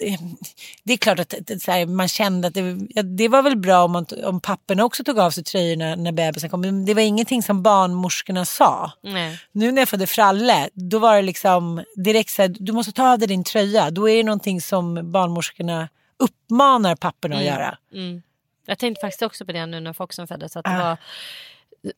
[0.85, 3.93] Det är klart att så här, man kände att det, det var väl bra om,
[3.93, 6.61] man, om papporna också tog av sig tröjorna när bebisen kom.
[6.61, 8.93] Men det var ingenting som barnmorskorna sa.
[9.03, 9.39] Nej.
[9.53, 13.13] Nu när jag födde Fralle, då var det liksom direkt så här, du måste ta
[13.13, 13.91] av dig din tröja.
[13.91, 15.89] Då är det någonting som barnmorskorna
[16.19, 17.79] uppmanar papporna att göra.
[17.93, 18.23] Mm.
[18.67, 20.57] Jag tänkte faktiskt också på det nu när Foxen föddes.
[20.57, 20.97] Att det var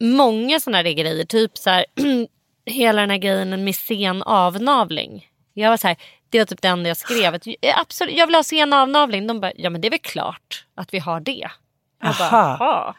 [0.00, 1.24] många sådana här grejer.
[1.24, 1.86] Typ så här,
[2.66, 5.28] hela den här grejen med sen avnavling.
[5.54, 5.96] Jag var så här,
[6.30, 7.34] det var typ det enda jag skrev.
[7.34, 9.26] Att, "Eh, absolut, jag vill ha sen avnavling.
[9.26, 11.48] De bara, ja men det är väl klart att vi har det.
[12.02, 12.56] Jag bara, Aha.
[12.60, 12.94] jaha.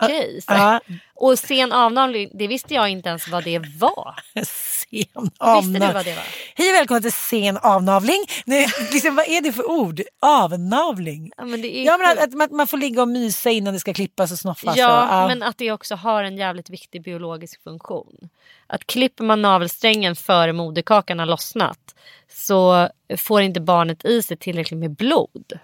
[0.00, 0.40] Okej.
[0.42, 0.52] så.
[0.52, 0.80] Ja,
[1.14, 4.14] Och sen avnavling, det visste jag inte ens vad det var.
[4.90, 5.92] sen Visste du avnavling.
[5.94, 6.24] vad det var?
[6.54, 8.24] Hej och välkommen till sen avnavling.
[8.44, 10.00] Nu, liksom, vad är det för ord?
[10.20, 11.32] Avnavling?
[11.36, 13.74] Ja, men det är Ja, men att, att man, man får ligga och mysa innan
[13.74, 14.76] det ska klippas och snoffas.
[14.76, 15.28] Ja, och, ja.
[15.28, 18.28] men att det också har en jävligt viktig biologisk funktion.
[18.66, 21.94] Att klipper man navelsträngen före moderkakan har lossnat
[22.28, 25.58] så får inte barnet i sig tillräckligt med blod.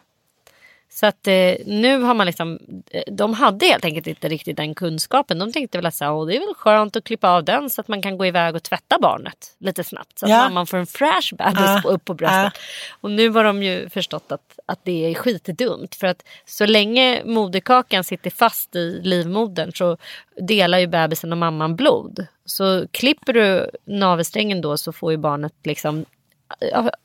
[0.94, 2.58] Så att eh, nu har man liksom,
[2.90, 5.38] eh, de hade helt enkelt inte riktigt den kunskapen.
[5.38, 7.70] De tänkte väl att så, här, "Åh, det är väl skönt att klippa av den
[7.70, 10.18] så att man kan gå iväg och tvätta barnet lite snabbt.
[10.18, 10.38] Så att Ja.
[10.38, 12.60] mamman får en fräsch bebis på- upp på bröstet.
[13.00, 15.94] Och nu har de ju förstått att, att det är skitdumt.
[15.94, 19.96] För att så länge moderkakan sitter fast i livmodern så
[20.40, 22.26] delar ju bebisen och mamman blod.
[22.44, 26.04] Så klipper du navelsträngen då så får ju barnet liksom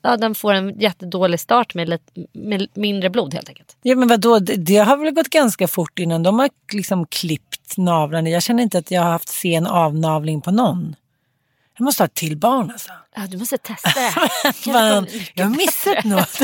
[0.02, 3.76] Ja, den får en jättedålig start med, lite, med mindre blod helt enkelt.
[3.82, 4.38] Ja, men vadå?
[4.38, 8.28] Det, det har väl gått ganska fort innan de har liksom klippt navlarna.
[8.28, 10.96] Jag känner inte att jag har haft sen avnavling på någon.
[11.78, 12.92] Jag måste ha ett till barn alltså.
[13.16, 14.12] Ja, du måste testa det.
[15.34, 16.40] Jag har missat något.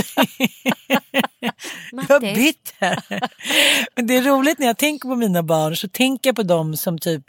[2.08, 3.02] jag har bytt här.
[3.96, 6.76] Men det är roligt när jag tänker på mina barn så tänker jag på dem
[6.76, 7.24] som typ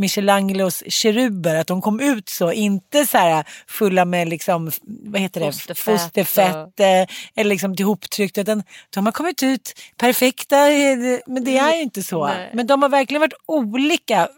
[0.00, 5.40] Michelangelos keruber, att de kom ut så, inte så här fulla med liksom, vad heter
[5.40, 11.44] det, Fosterfett fosterfett eh, eller liksom ihoptryckt, utan de har kommit ut perfekta, eh, men
[11.44, 12.26] det är ju inte så.
[12.26, 12.50] Nej.
[12.52, 14.28] Men de har verkligen varit olika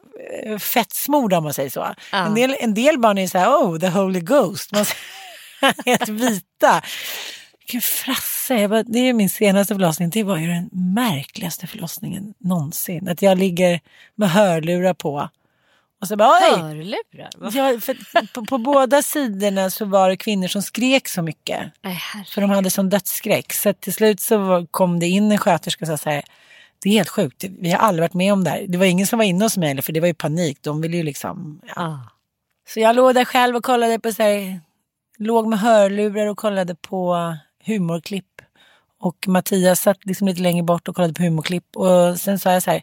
[0.45, 1.95] eh, fettsmorda om man säger så.
[2.13, 4.85] En, del, en del barn är så här, oh the holy ghost, man
[5.87, 6.83] helt vita.
[7.59, 12.35] Vilken frasse, jag bara, det är min senaste förlossning, det var ju den märkligaste förlossningen
[12.39, 13.09] någonsin.
[13.09, 13.81] Att jag ligger
[14.15, 15.29] med hörlurar på
[16.03, 16.61] och så bara oj!
[16.61, 17.31] Hörlurar?
[17.41, 21.61] Ja, för på, på båda sidorna så var det kvinnor som skrek så mycket.
[21.83, 22.25] Herre.
[22.25, 23.53] För de hade sån dödsskräck.
[23.53, 26.23] Så till slut så kom det in en sköterska och sa så här.
[26.83, 28.65] Det är helt sjukt, vi har aldrig varit med om det här.
[28.69, 30.59] Det var ingen som var inne hos mig för det var ju panik.
[30.61, 31.61] De ville ju liksom...
[31.67, 31.83] Ja.
[31.83, 31.99] Ah.
[32.69, 34.61] Så jag låg där själv och kollade på så här,
[35.19, 38.32] låg med hörlurar och kollade på humorklipp.
[39.03, 41.77] Och Mattias satt liksom lite längre bort och kollade på humorklipp.
[41.77, 42.83] Och sen sa jag så här,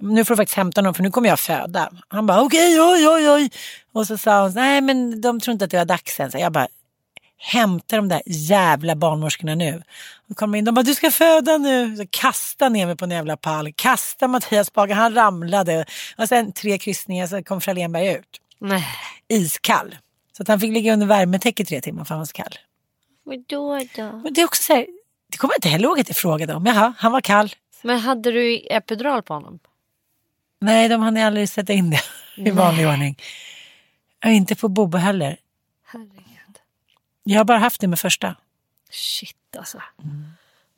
[0.00, 1.90] nu får du faktiskt hämta någon för nu kommer jag föda.
[2.08, 3.50] Han bara okej, oj, oj, oj.
[3.92, 6.30] Och så sa hon, nej men de tror inte att det var dags än.
[6.30, 6.68] Så jag bara,
[7.38, 9.82] hämta de där jävla barnmorskorna nu.
[10.30, 11.96] Och kom in, de bara, du ska föda nu.
[11.96, 15.84] Så kasta ner mig på en jävla pall, kasta Mattias bakom, han ramlade.
[16.16, 18.86] Och sen tre kryssningar så kom Frölénberg ut Nej.
[19.28, 19.96] iskall.
[20.36, 22.54] Så att han fick ligga under värmetäcket tre timmar för han var så kall.
[23.24, 24.20] Vadå då?
[24.24, 24.86] Men det är också så här,
[25.30, 26.66] det kommer jag inte heller ihåg att jag frågade om.
[26.66, 27.54] Jaha, han var kall.
[27.82, 29.58] Men hade du epidural på honom?
[30.60, 32.00] Nej, de hann aldrig sätta in det
[32.36, 33.18] i vanlig ordning.
[34.24, 35.36] Och inte på Bobo heller.
[35.86, 36.58] Herregud.
[37.24, 38.36] Jag har bara haft det med första.
[38.90, 39.82] Shit alltså.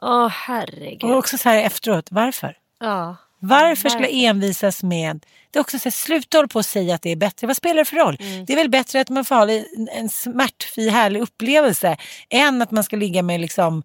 [0.03, 1.11] Åh herregud.
[1.11, 2.59] Och också så här efteråt, varför?
[2.80, 3.16] Ja.
[3.38, 5.26] Varför skulle jag envisas med...
[5.50, 7.46] Det är också så här, sluta hålla på och säga att det är bättre.
[7.46, 8.16] Vad spelar det för roll?
[8.46, 11.96] Det är väl bättre att man får ha en, en smärtfri, härlig upplevelse
[12.28, 13.82] än att man ska ligga med liksom...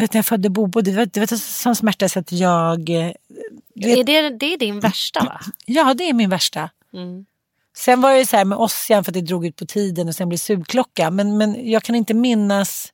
[0.00, 2.90] Vet, när jag födde Bobo, det var, det var sån smärta så att jag...
[2.90, 3.12] eh,
[3.74, 5.40] vet, Är det, det är din värsta va?
[5.66, 6.70] Ja, det är min värsta.
[6.94, 7.26] Mm.
[7.76, 10.14] Sen var det så här med Ossian för att det drog ut på tiden och
[10.14, 11.10] sen blev sugklocka.
[11.10, 12.92] Men, men jag kan inte minnas...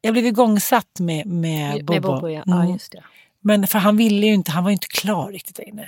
[0.00, 1.92] Jag blev igångsatt med, med Bobo.
[1.92, 2.42] Med Bobo ja.
[2.46, 2.72] ja Mm.
[2.72, 3.02] just det.
[3.40, 5.82] Men för han ville ju inte, han var ju inte klar riktigt där inne.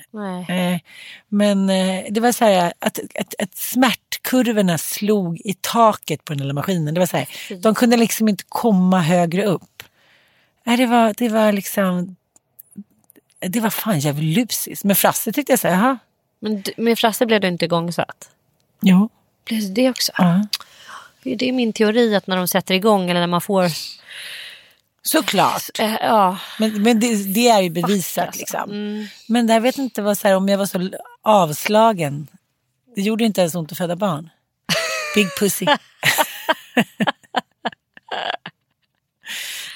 [0.75, 0.81] Eh,
[1.29, 6.41] men eh, det var så här att, att, att smärtkurvorna slog i taket på den
[6.43, 6.95] lilla maskinen.
[6.95, 7.29] Det var så här,
[7.63, 9.63] de kunde liksom inte komma högre upp.
[10.65, 12.17] Nej, det var, det var liksom...
[13.41, 14.85] Det var fan djävulusiskt.
[14.85, 15.99] Men Frasse tyckte jag så här, jaha,
[16.41, 18.31] Men du- med Frasse blev du inte igångsatt?
[18.83, 19.09] jo,
[19.45, 20.13] Blev det det också?
[20.19, 20.47] ja.
[21.23, 23.71] Det är min teori att när de sätter igång eller när man får...
[25.03, 25.79] Såklart.
[25.79, 26.39] Eh, ja.
[26.59, 28.39] Men, men det, det är ju bevisat alltså.
[28.41, 29.09] liksom.
[29.29, 30.91] Men jag vet inte vad, så här, om jag var så
[31.23, 32.27] avslagen.
[32.95, 34.31] Det gjorde inte ens ont att föda barn.
[35.15, 35.67] Big pussy.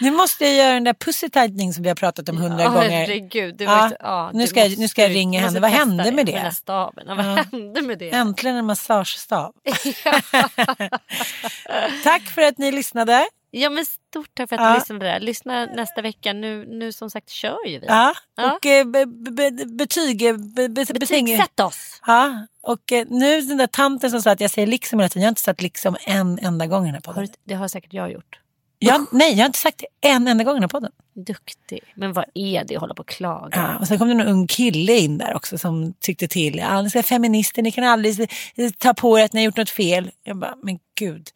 [0.05, 2.69] Nu måste jag göra den där pussy tightening som vi har pratat om hundra Ja,
[2.71, 2.89] gånger.
[2.91, 5.61] herregud, du Ja, måste- ja, nu ska jag- nu ska jag ringa henne.
[5.61, 6.39] Vad hände med det?
[6.39, 7.05] Här staven.
[7.09, 7.45] Ja, vad Ja.
[7.53, 8.11] hände med det?
[8.11, 9.53] Äntligen en massagestav.
[12.05, 13.27] Tack för att ni lyssnade.
[13.51, 14.69] Ja men stort tack för att Ja.
[14.73, 15.21] du lyssnade där.
[15.21, 16.33] Lyssna nästa vecka.
[16.33, 17.87] Nu, nu som sagt kör ju vi.
[17.87, 18.15] Ja.
[18.37, 18.53] Ja.
[18.53, 20.23] Och eh, be, be, be, betyg...
[20.27, 22.01] eh, Be, Betygsätt oss.
[22.07, 22.47] Ja.
[22.63, 25.23] Och eh, nu den där tanten som sa att jag säger liksom hela tiden.
[25.23, 27.29] Jag har inte sagt liksom en enda gång i den här podden.
[27.45, 28.39] det har säkert jag gjort.
[28.85, 30.93] Jag, nej, jag har inte sagt det en enda gång i den här podden.
[31.15, 31.81] Duktig.
[31.95, 33.49] Men vad är det att hålla på och klaga?
[33.51, 36.57] Ja, och sen kom det någon ung kille in där också som tyckte till.
[36.59, 38.31] Ja, ni ska feminister, ni kan aldrig
[38.79, 40.11] ta på er att ni har gjort något fel.
[40.25, 41.29] Jag bara, men gud.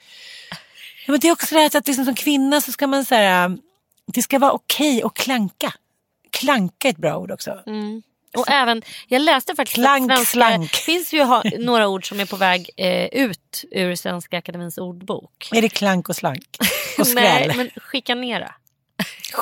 [1.06, 3.56] Ja, men det är också det här att liksom, som kvinna så ska man säga,
[4.06, 5.72] det ska vara okej att klanka.
[6.30, 7.62] Klanka är ett bra ord också.
[7.66, 8.02] Mm.
[8.36, 10.70] Och även, jag läste faktiskt Klank, att svenska, slank.
[10.70, 15.48] finns ju ha, några ord som är på väg eh, ut ur Svenska Akademins ordbok.
[15.52, 16.56] Är det klank och slank?
[17.00, 17.48] Och skräll?
[17.48, 18.54] Nej, men chikanera.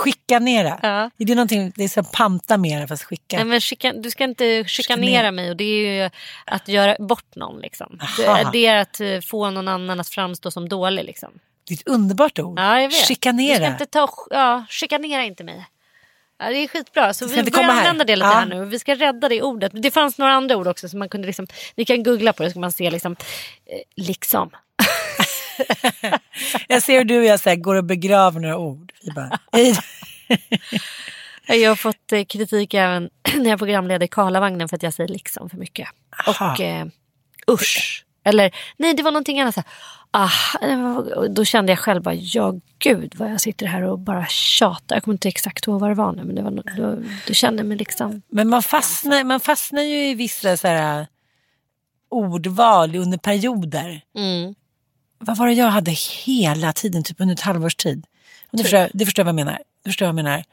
[0.05, 0.79] Chikanera?
[0.83, 1.11] Ja.
[1.19, 3.37] Är det någonting, det är som panta mera fast skicka?
[3.37, 6.11] Nej, men chikan, du ska inte chikanera mig och det är ju
[6.45, 7.61] att göra bort någon.
[7.61, 7.99] Liksom.
[8.53, 11.05] Det, är att eh, få någon annan att framstå som dålig.
[11.05, 11.31] Liksom.
[11.69, 12.59] Det är ett underbart ord.
[12.59, 13.01] Ja, jag vet.
[13.01, 13.57] Du Chikanera.
[13.57, 15.67] ska inte ta, ja, chikanera inte mig.
[16.39, 17.15] Ja, det är skitbra.
[17.15, 18.33] Så ska vi börjar använda det lite Ja.
[18.35, 18.65] här nu.
[18.65, 19.73] Vi ska rädda det ordet.
[19.75, 22.49] Det fanns några andra ord också som man kunde liksom, ni kan googla på det
[22.51, 23.13] så kan man se liksom,
[23.67, 24.51] eh, liksom.
[26.69, 28.93] Jag ser hur du och jag så här, går och begraver några ord.
[29.03, 29.39] Vi bara.
[31.49, 35.51] Jag har fått eh, kritik även när jag programleder Karlavagnen för att jag säger liksom
[35.51, 35.89] för mycket.
[36.27, 36.53] Aha.
[36.53, 36.87] Och eh,
[37.51, 38.05] usch.
[38.25, 39.55] Eller nej det var någonting annat.
[39.55, 39.71] Så här,
[40.11, 44.27] ah, och då kände jag själv bara ja gud vad jag sitter här och bara
[44.27, 44.97] tjatar.
[44.97, 47.63] Jag kommer inte exakt ihåg vad det var nu men det var, då, då kände
[47.63, 48.23] mig liksom.
[48.29, 51.07] Men man fastnar, man fastnar ju i vissa så här,
[52.09, 54.01] ordval under perioder.
[54.17, 54.55] Mm.
[55.19, 55.91] Vad var det jag hade
[56.25, 58.07] hela tiden, typ under ett halvårs tid?
[58.51, 59.59] Du, förstår, du förstår vad jag menar.
[59.85, 60.45] Du förstår vad jag menar.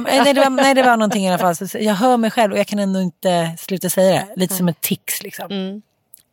[0.00, 1.56] Nej, det var, nej, det var någonting i alla fall.
[1.56, 4.40] Så jag hör mig själv och jag kan ändå inte sluta säga det.
[4.40, 5.50] Lite som ett tics liksom.
[5.50, 5.82] Mm.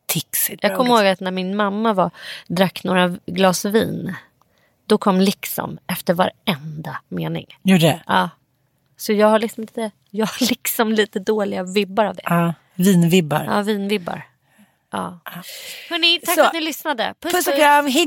[0.06, 2.10] Tics Jag kommer ihåg att när min mamma var,
[2.46, 4.14] drack några glas vin.
[4.86, 7.46] Då kom liksom efter varenda mening.
[7.62, 8.02] Gjorde det?
[8.06, 8.30] Ja.
[8.96, 12.22] Så jag har liksom lite, jag har liksom lite dåliga vibbar av det.
[12.24, 13.44] Ja, vinvibbar.
[13.44, 14.26] Ja, vinvibbar.
[14.94, 15.20] Ja.
[15.90, 16.40] Hörni, tack Så.
[16.40, 17.14] för att ni lyssnade.
[17.20, 18.06] Puss, Puss och kram, hej